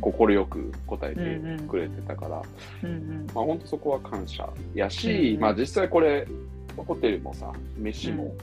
[0.00, 2.42] 快く答えてくれてたから、
[2.82, 3.26] うんうん。
[3.34, 6.26] まあ本当そこは感謝やし、うんまあ実際これ、
[6.76, 8.34] ホテルもさ、飯も、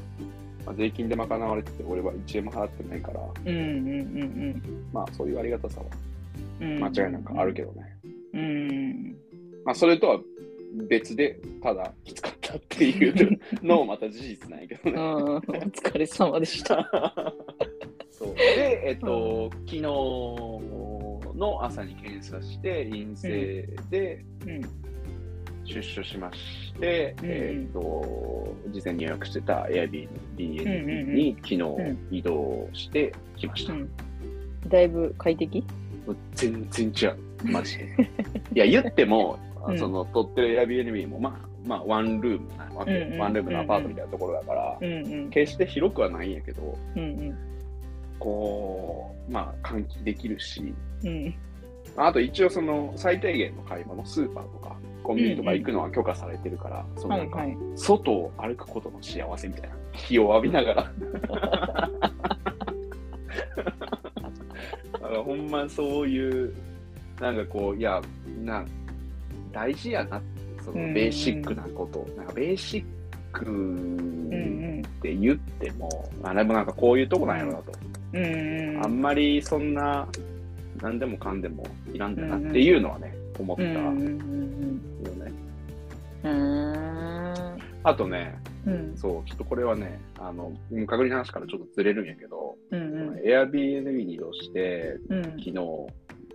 [0.65, 3.61] まあ、税金で賄われてて、俺は1円も払ってないから、うんうんう
[3.93, 5.85] んまあそういうありがたさは
[6.61, 6.83] うん。
[6.83, 7.97] 間違いなくあるけどね。
[8.33, 9.15] うん。
[9.63, 10.19] まあそれとは
[10.89, 14.91] 別で、ただきつかったっていう のもまた事実なんやけどね。
[14.91, 15.01] うん。
[15.35, 16.89] お疲れ様でした。
[18.11, 18.35] そう。
[18.35, 24.61] で、えっと、昨日の朝に検査して陰性でうん
[25.65, 33.73] 出所しまして、うんえっと、事前に予約してた Airbnb に昨日ん移動してきました。
[33.73, 33.89] うん。
[34.67, 35.63] だいぶ快適？
[36.33, 37.17] 全然違う、
[37.51, 37.85] マジで。
[38.53, 39.77] いや、言っても、うん。
[39.77, 43.19] その、取ってる Airbnb も、まあ、まあ、ワンルームなわけ、うんうん。
[43.19, 45.29] ワンルームのアパートみたいなところだから、うんうん。
[45.29, 47.35] 決して広くはないんやけど、うんうん。
[48.19, 50.73] こう、まあ、換気できるし、
[51.03, 51.33] うん。
[51.97, 54.75] あと一応その最低限の買い物、スーパーとか
[55.05, 57.57] コンビニとか行くのは許可されてるから、そのないんかははい。
[57.75, 60.83] 外を歩くことの幸せみたいな、日を浴びながら。
[64.93, 66.55] だからほんまそういう、
[67.21, 68.01] なんかこう、いや、
[68.43, 68.65] な
[69.51, 70.93] 大事やなって、そのうん。
[70.95, 72.83] ベーシックなこと、なんかベーシッ
[73.31, 77.73] クうんって言っても、あでもなんかこういうとこなんやろなと。
[78.13, 80.07] うんうんあんまりそんな、
[80.81, 81.63] 何でもかんでも
[81.93, 83.63] いらんだなっていうのはね、思った。
[83.63, 84.44] ようんうん
[87.85, 88.97] あとね、うん。
[88.97, 93.13] そう、ちょっとこれはね、あの、うん確認の話からちょっとずれるんやけど、うんうん。
[93.19, 95.23] Airbnb に移動して、うん。
[95.23, 95.53] 昨日、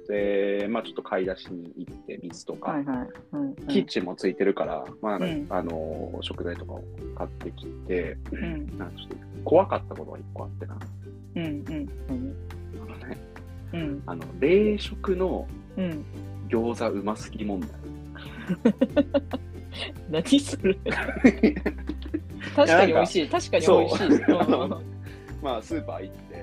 [0.09, 3.09] で、まあちょっと買い出しに行って、水とか、はいはい。
[3.33, 5.47] うんキッチンもついてるから、まあ、うん。
[5.51, 6.85] あの、食材とかを
[7.17, 8.79] 買ってきて、うん。
[8.79, 10.79] なんかちょっと怖かったことが一個あってな。
[11.35, 11.89] うんうん。
[12.81, 13.19] あのね、
[13.73, 14.03] うん。
[14.07, 16.05] あの、冷食のうん。
[16.49, 17.71] 餃子うますぎ問題。
[20.11, 20.75] 何それ。
[22.55, 23.29] 確かに美味しい。
[23.29, 24.25] 確かに美味しい。
[24.35, 24.83] あの
[25.43, 26.35] まあ、スーパー行って、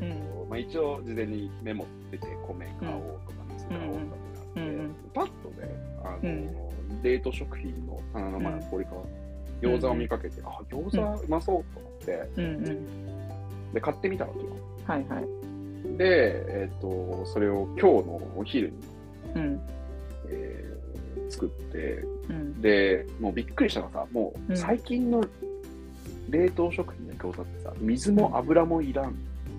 [0.00, 4.66] えっとうまあ、一応事前にメモってて、米買おうとか、水買おうとかってなって、うん。
[4.66, 4.94] うん。
[5.14, 5.68] パッとね、
[6.04, 7.02] あの、うん。
[7.02, 8.92] 冷凍食品の棚の前のポリカ
[9.62, 12.44] 餃子を見かけて、あ、餃子うまそうと思って、うん。
[12.44, 13.72] うん。
[13.72, 14.46] で、買ってみたわけよ。
[14.86, 15.96] はいはい。
[15.96, 18.76] で、えっ、と、それを今日のお昼に、
[19.34, 19.42] うん。
[19.42, 19.81] えー
[21.32, 22.60] 作って、うん。
[22.60, 24.56] で、もうびっくりしたのがさ、もううん。
[24.56, 25.24] 最近の
[26.30, 29.12] 冷凍食品の餃子ってさ、水も油もいらん。
[29.12, 29.14] い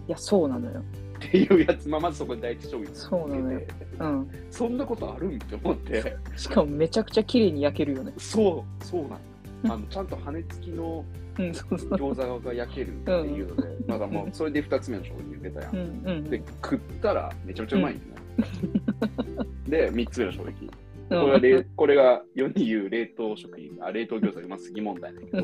[0.07, 0.79] やそうなのよ。
[0.79, 3.61] っていうやつ、まあ、まずそこで第一衝撃そうなのよ。
[3.99, 4.29] うん。
[4.51, 8.13] そんなことあるんって思って、しかもめちゃくちゃ綺麗に焼けるよね。
[8.17, 9.19] そう、そうなの。
[9.65, 11.05] あのちゃんと羽根付きの
[11.37, 15.75] 餃子が焼けるっていうので、まだもうそれで2つ目の衝撃受けたやん。
[15.75, 19.47] うんうんで、食ったらめちゃめちゃうまいんだよね。
[19.67, 20.69] で、3つ目の衝撃。
[21.09, 21.37] こう。
[21.37, 25.43] んれが冷これが世に言う冷凍食品、あ冷凍餃子うますぎ問題だけど、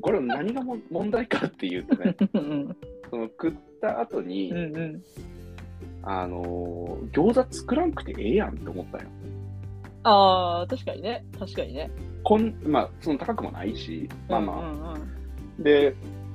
[0.00, 2.76] これは何がも問題かっていうとね、うん
[3.10, 5.02] その食った後に、うんうん。
[6.02, 9.04] あのー餃子作らんくてええやんって思ったよ。
[10.04, 11.24] ああ、確かにね。
[11.38, 11.90] 確かにね。
[12.22, 15.62] こんまあ、その高くもないし、まあまあ、あ。
[15.62, 15.94] で、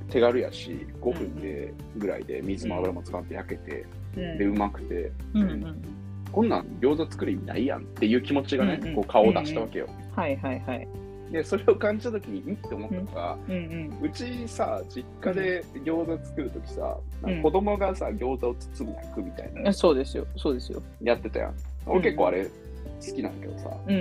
[0.09, 3.85] 手軽やし、5分でぐらいで水も油も使って焼けて、
[4.17, 5.41] うんで、うまくて、うん。
[5.41, 6.04] うん
[6.35, 9.87] こんなん餃子作る意味ないやんっていう気持ちがね、うんうんこう顔を出したわけよ。
[10.13, 10.87] はいはいはい。
[11.31, 20.27] で、それを感じたときに、いいって思ったのが、うんうんうちさ、実家で餃子作るときさ、うん子供がさ、餃子を包む役みたいなえそうですよ。
[20.35, 20.83] そうですよ。
[21.01, 21.53] やってたやん。
[21.85, 22.51] 俺結構あれ好
[23.15, 23.69] きなんだけどさ。
[23.87, 23.95] うん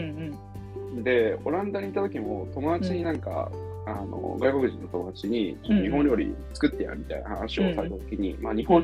[0.94, 1.04] うん。
[1.04, 3.48] で、オランダに行った時も友達になんか、
[3.86, 5.82] あの外国人の友達にうん。
[5.82, 8.82] 日本料理作ってやみたいな話をされた時に、まあ日本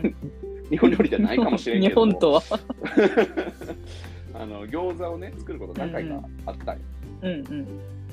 [0.71, 2.43] 日本料理じゃないかもしれんけ日ど本とは？
[4.35, 6.81] あの餃子をね作ること何回かあったんよ。
[7.23, 7.67] うんうん。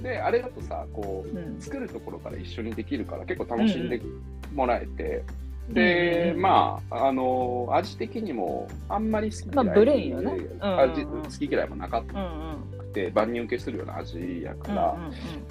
[0.04, 1.60] であれだとさこううん。
[1.60, 4.02] 作るところから一緒にできるから結構楽しんで
[4.54, 5.24] もらえて、
[5.70, 10.32] うんで、うんまああの味的にもあんまり好き嫌い、まあブレんよね。
[10.62, 12.77] うん味好き嫌いもなかっうんうん。
[13.06, 14.98] て万人受けするような味やから、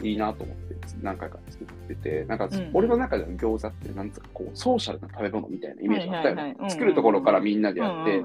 [0.02, 6.56] いいなと思って何回か作ってて、なんか、うん俺の中での餃子ってなんつうかこうソーシャルな食べ物みたいなイメージがあったよね。
[6.68, 8.22] 作るところからみんなでやって。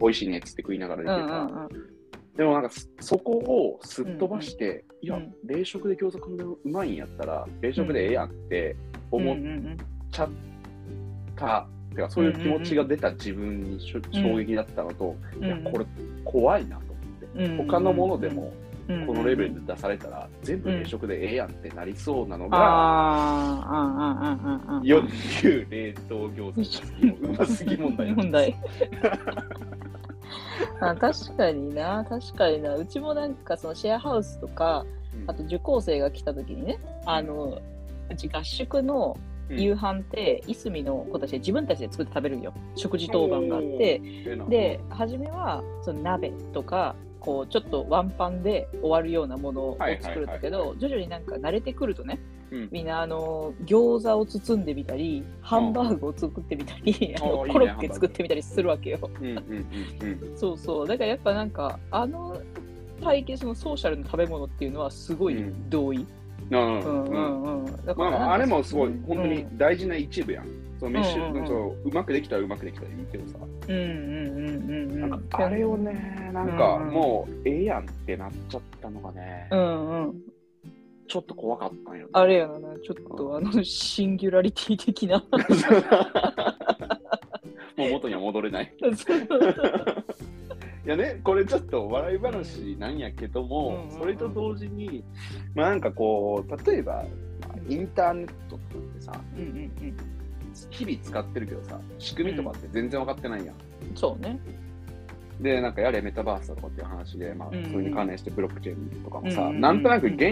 [0.00, 2.36] 美味しいねっつって食いながらでうんうきるから、んうん。
[2.36, 8.76] でもなんかそそこをすっ飛ばして、いやうん、冷食で餃子こんなうまいんやったら、冷食でええやんって
[9.10, 9.36] 思っ
[10.10, 10.28] ちゃっ
[11.36, 11.66] た。
[11.94, 15.44] てかそういう気持ちが出た自分に衝撃だったのと、うん。
[15.44, 15.86] いや、これ
[16.24, 16.78] 怖いな
[17.66, 18.52] 他のものでも
[18.88, 19.06] うん。
[19.06, 24.86] このレベルで出されたら、全部冷食でええやんってなりそうなのが、ああ、うんうんうんうんうん。
[24.86, 25.08] 世に
[25.42, 28.30] 言う冷凍餃子のうますぎ問題問。
[28.30, 28.54] 題。
[30.80, 32.74] あ確かにな、確かにな。
[32.76, 34.84] うちもなんかそのシェアハウスとか、
[35.26, 37.60] あと受講生が来た時にね、あの、
[38.10, 39.16] うち合宿の
[39.48, 39.60] うん。
[39.60, 42.52] 夕飯って、いすみの子たちで自分たちで作って食べるんよ。
[42.74, 44.00] 食事当番があって、
[44.48, 52.20] で、初めはその鍋とか、こうちょっとワンパンで終わるようなものを作るんだけど、徐々になんか慣れてくるとね、
[52.52, 59.10] うんみんなあの餃子を包んでみたり、ハンバーグを作ってみたり、あのコロッケ作ってみたりするわけよ。
[60.36, 60.86] そうそう。
[60.86, 62.40] だからやっぱなんか、あの
[63.02, 65.98] 体験、そのソーシャルな食べ物っていうのはすごい同意。
[65.98, 66.06] う
[66.48, 67.84] うんんううんんうん。
[67.84, 70.65] だからなんかまあ、あれもすごい、うん本当に大事な一部やん。
[70.78, 75.10] そう飯、うんうんうんそううまくできたらうまくできたらいいけどさ、うんうんうんうんうん。
[75.10, 80.14] なんかあれをね、なんかもうええやんってなっちゃったのがね、うんうん。
[81.08, 82.10] ちょっと怖かったんよね。
[82.12, 82.54] あれやな、
[82.84, 85.24] ちょっとあの、シンギュラリティ的な。
[87.76, 88.74] もう元には戻れない。
[90.86, 95.02] いやね、これちょっと笑い話なんやけども、うんうんうんそれと同時に、
[95.54, 97.04] まあなんかこう、例えば、
[97.48, 99.96] まあインターネットとかってさ、うんうんうん。
[100.70, 103.54] 日々使ってるけどさ、仕組みとかって全然分かってないやん。
[103.94, 104.38] そうね。
[105.40, 110.30] で、なんかやれメタバースだとかっていう話で、まあ、うんうんそれに関連してブロックチェーンとかもさ、うんうんうんなんとなく原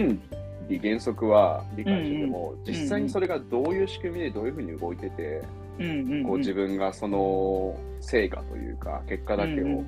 [0.69, 5.41] 理、原則は理解してても、ん実際にそれがどういう仕組みでどういうふうに動いてて、
[5.79, 6.23] うんうんうん。
[6.23, 9.83] こう自分がその成果というか、結果だけを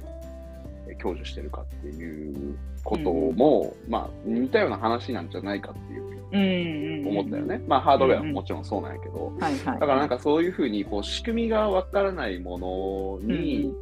[1.01, 7.63] 享受してるかっていうことも、まあ、似たような話なんじゃないかっていう思ったよね。
[7.67, 9.33] まあ、ハードウェアももちろんそうなんやけど。
[9.39, 13.73] だからなんかそういうふうにこう仕組みがわからないものに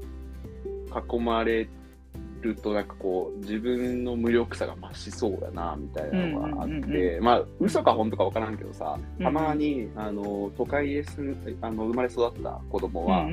[1.12, 1.68] 囲まれ
[2.42, 7.20] るとなんかこう自分の無力さが増しそうだなみたいなのがあって。
[7.22, 13.28] まあ嘘か本当かわからんけどさうんたまにあの都会で住んあの生まれ育った子供は、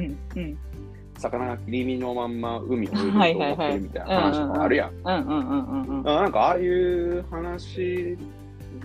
[1.19, 5.03] 魚が切り身のまんま海を泳いでると思ってるみたいな話とかあるやん。
[5.03, 8.17] なんかああいう話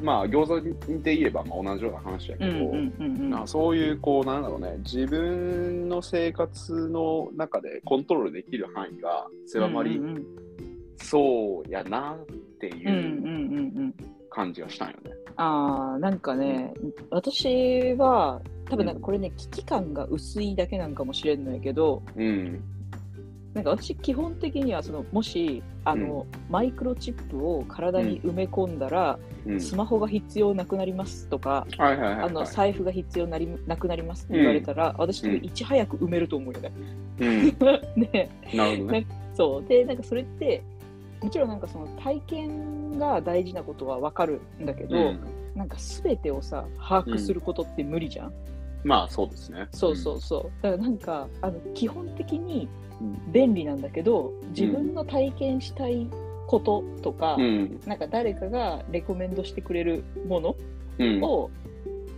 [0.02, 0.62] まあ餃子
[1.02, 10.26] で言えばまあ同じような話やけど、そういう、こう、なんだろうね、自分の生活の中でコントロールできる範囲が狭まりうんうん
[11.00, 12.26] そうやなっ
[12.60, 12.98] てうんうんいううん
[13.78, 13.96] うん。
[14.30, 15.12] 感じがしたんよね。
[15.38, 16.74] ああ、なんかね、
[17.10, 22.62] 私は、多分なんかこれね、危機感が薄いだけなんかもしれんのやけど、うん。
[23.58, 29.60] なんか私基本的にはそのもしあの、マイクロチップを体に埋め込んだら、うん。
[29.60, 32.26] スマホが必要なくなりますとか、はいはいはい、はい。
[32.26, 36.72] あの財布が必要なりなくなりますって言われたら、私多分いち早く埋めると思うよね。
[37.20, 37.58] うん。
[38.12, 39.08] で なるほどね。
[39.34, 40.64] そうでなんかそれって
[41.22, 45.20] もちろんなんかその体験が大事なことはわかるんだけど、うん
[45.56, 48.34] なんか全てをさ把握することって無理じゃん？
[48.84, 49.68] まあそうですね。
[49.72, 50.52] そうそうそう。
[50.62, 52.87] だからなんかあの基本的にうん
[53.32, 56.08] 便利なんだけど自分の体験したい
[56.48, 57.80] こととか、うん。
[57.86, 60.56] なんか誰かがレコメンドしてくれるもの
[60.98, 61.24] うん。
[61.24, 61.52] を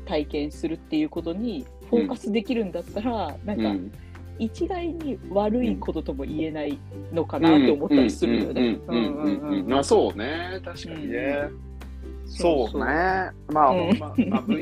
[0.05, 3.91] 体験するっていうことにフォーカスできるんだったら、なんかうん。
[4.39, 6.79] 一概に悪いこととも言えない
[7.11, 8.79] のかなって思ったりするよね。
[8.87, 8.95] うん。
[8.95, 9.15] うん。
[9.21, 9.59] うん。
[9.59, 9.67] うん。
[9.67, 11.49] まあそうね、確かにね。
[12.25, 12.85] そうね。
[13.49, 13.99] まあ、うん。
[13.99, 14.57] まあ、まあ分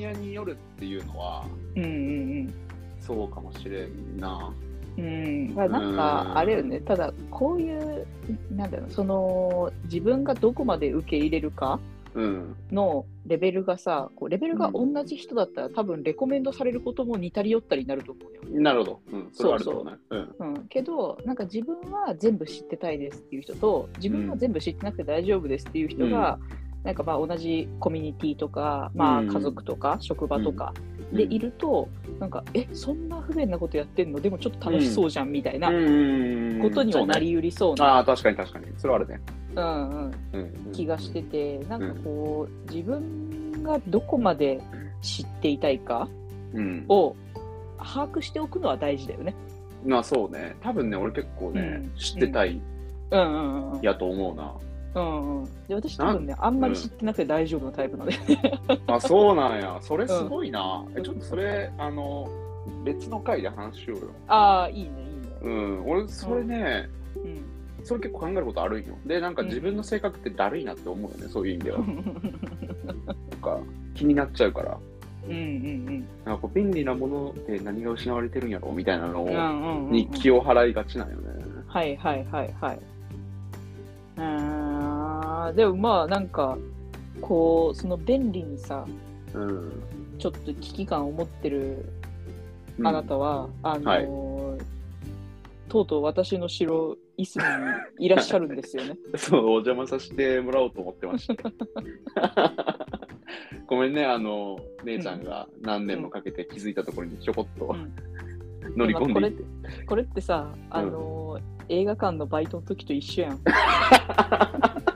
[0.00, 1.46] 野によるっていうのは、
[1.76, 1.84] うん。
[1.84, 2.54] うん。
[3.00, 4.18] そうかもしれん。
[4.18, 4.52] な。
[4.98, 5.04] うん。
[5.04, 8.06] うん、まあなんうんかあれよね、ただこういう、
[8.50, 11.80] なんだろう、その自分がどこまで受け入れるか
[12.14, 12.56] うん。
[12.70, 18.60] のレベルがさ、こうレベルが同じ人だったら、多分レコメンドされることも似たり寄ったりになると思うよ。
[18.60, 19.00] なるほど。
[19.12, 19.28] うん。
[19.32, 19.92] そうね。
[20.10, 20.34] うん。
[20.38, 26.38] うん、けど、なんか自分は全部知ってたいですっていう人と、自分は全部知ってなくて大丈夫ですっていう人が、
[26.84, 30.74] なんかまあ同じコミュニティとか、まあうん家族とか職場とか
[31.12, 31.88] でいると、
[32.18, 34.20] なんか、え、そんな不便なことやってんの？
[34.20, 38.66] でもちょっと楽しそうじゃんみたいなうんことにはなりうりそうな、ああ、確かに確かに。
[38.78, 39.20] それはあるね。
[39.54, 40.72] うんうん、うん。
[40.72, 44.60] 気がしてて、なんかこう、自分がどこまで
[45.02, 46.08] 知っていたいか
[46.54, 46.84] うん。
[46.88, 47.14] を
[47.78, 49.34] 把握しておくのは大事だよね。
[49.84, 50.56] まあそうね。
[50.62, 52.60] 多分ね、俺結構ね、うん知ってたい
[53.10, 53.80] うんうんうん。
[53.82, 54.54] やと思うな。
[54.94, 58.18] うんうん、で私多分ね、あんまり知ってなくて大丈夫なタイプなので。
[58.86, 59.78] あ、そうなんや。
[59.80, 60.84] それすごいな。
[60.96, 62.28] えちょっとそれ、あの、
[62.84, 64.06] 別の回で話しようよ。
[64.28, 64.92] ああ、いいね、いいね。
[65.42, 65.88] うん。
[65.88, 67.52] 俺、それね、うん
[67.84, 68.96] それ結構考えることあるんよ。
[69.06, 71.78] で、なんか自分の性格ってだるいなって思うよね、そういう意味では。
[71.78, 73.60] なんか
[73.94, 74.78] 気になっちゃうから。
[75.24, 79.28] うんうんなんかこう便利なものって何が失われてるんやろみたいなのうん。
[79.28, 81.22] うんうんうんに気を払いがちなんよね。
[81.66, 82.78] はいはいはいはい。
[84.16, 84.71] うー
[85.50, 86.56] ん、でもまあなんか、
[87.20, 88.86] こう、その便利にさ、
[89.34, 89.82] うん。
[90.18, 91.84] ちょっと危機感を持ってる
[92.78, 94.62] うんあなたは、あのー
[95.68, 98.96] とうとう私の城、いすみにいらっしゃるんですよね。
[99.16, 101.50] そう、お邪魔させてもらおうと思ってました。
[103.66, 107.92] ごめんね、あの、姉ちゃんが何年もかけて気づいたところにちょこっとうん
[108.76, 109.84] 乗り込んこれでいって。
[109.86, 113.40] これってさ、あのー映画館のバイトの時と一緒やん。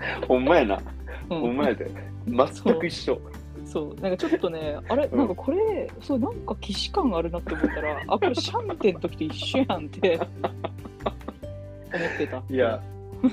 [0.26, 0.82] ほんまやな、
[1.30, 1.90] うんほんまやで。
[2.26, 3.20] 全く一緒。
[3.64, 12.42] そう、なんかちょってね、あれ、うんなんかこれ、そう、なんか既視感あるなって思ったら、あ、これシャンテンの時と一緒やんって思ってた。
[12.48, 12.82] いや、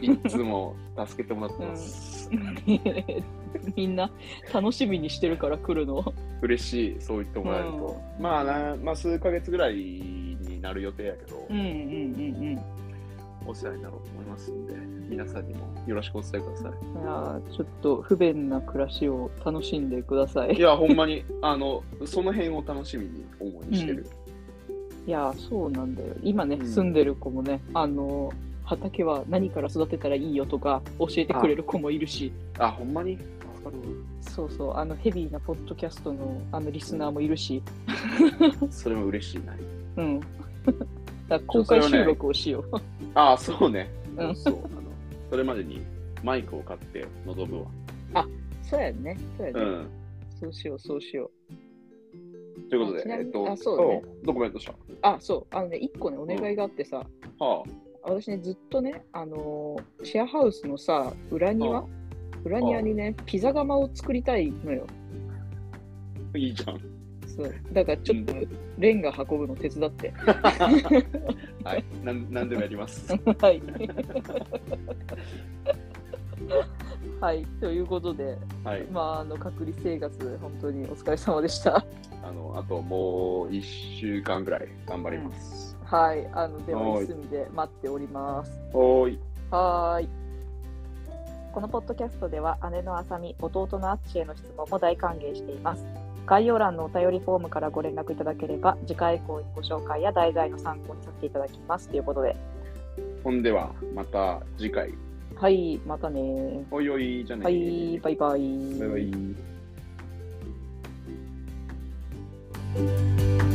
[0.01, 0.76] いつも
[1.07, 2.30] 助けてもらってます。
[3.76, 4.09] みんな
[4.53, 6.13] 楽しみにしてるから来るの。
[6.41, 8.01] 嬉しい、そう言ってもらえると。
[8.20, 11.65] まあな、まあ数ヶ月ぐらいになる予定やけど、うんうんう
[12.53, 12.59] ん
[13.47, 14.73] お世話になろうと思いますんで、
[15.09, 17.01] 皆さんにもよろしくお伝えくださうん。
[17.01, 20.53] いやーちょっと不便な暮らしを楽しんでください。
[20.53, 20.57] い。
[20.57, 24.05] いや、ほんまに、あの、その辺を楽しみに思いしてる。
[25.07, 26.13] いやーそうなんだよ。
[26.21, 28.33] 今ね、うん住んでる子もね、あの
[28.65, 33.17] 畑は何から育てたらいいよとか教えてくれる子もいるし、あ、ほんまに？
[34.21, 37.63] そうそう、あのヘビーなポッドキャストのあのリスナーもいるし、
[38.69, 39.55] それも嬉しいな。
[39.97, 40.21] うん。
[41.28, 42.75] だ公開収録をしよう。
[43.13, 43.89] ああ、そうね。
[44.17, 44.82] うんそうあの。
[45.30, 45.82] それまでに
[46.23, 47.65] マイクを買って臨む
[48.13, 48.25] わ。
[48.63, 49.17] そうやね。
[49.38, 49.61] そうやね。
[49.61, 49.88] うん。
[50.39, 51.32] そうしよう、そうしよ
[52.69, 54.71] ということでえっと、あそうだねおどこまでとした？
[54.71, 54.75] う。
[55.01, 55.55] あ、そう。
[55.55, 57.05] あのね、一個ね、お願いがあってさ、
[57.39, 57.63] は
[58.03, 61.86] 私ね、ずっとね、あのーシェアハウスのさ、裏庭、
[62.45, 64.86] 裏庭にね、ピザ窯を作りたいのよ。
[66.34, 66.80] あ、いいじゃん。
[67.38, 67.53] そう。
[67.71, 68.33] だからちょっと、
[68.79, 70.11] レンガ運ぶの手伝って。
[71.63, 71.85] はい。
[72.03, 73.13] なんなんでもやります。
[73.39, 73.61] はい。
[77.21, 77.45] はい。
[77.59, 78.83] ということで、はい。
[78.91, 81.85] まあ、あの、隔離生活、本当にお疲れ様でした。
[82.23, 85.77] あの、あともう1週間ぐらい頑張ります。
[85.83, 86.27] はい。
[86.33, 88.59] あの、では、はいいすみで待っております。
[88.73, 89.19] おーい。
[89.51, 90.09] はーい。
[91.53, 95.83] このポッドキャストでは姉のあさみ、弟のあっちへの質問も大歓迎しています。
[96.28, 101.88] 概要欄のお便りフォームからご連絡いただければ、次回以降にご紹介や題材の参考にさせていただきます。
[101.88, 102.36] ということで、
[103.23, 104.93] ほんでは、また次回。
[105.36, 108.80] はい、またねおいおい、じゃあねはい、バイバイ。
[108.80, 108.97] バイバ
[113.43, 113.46] イ。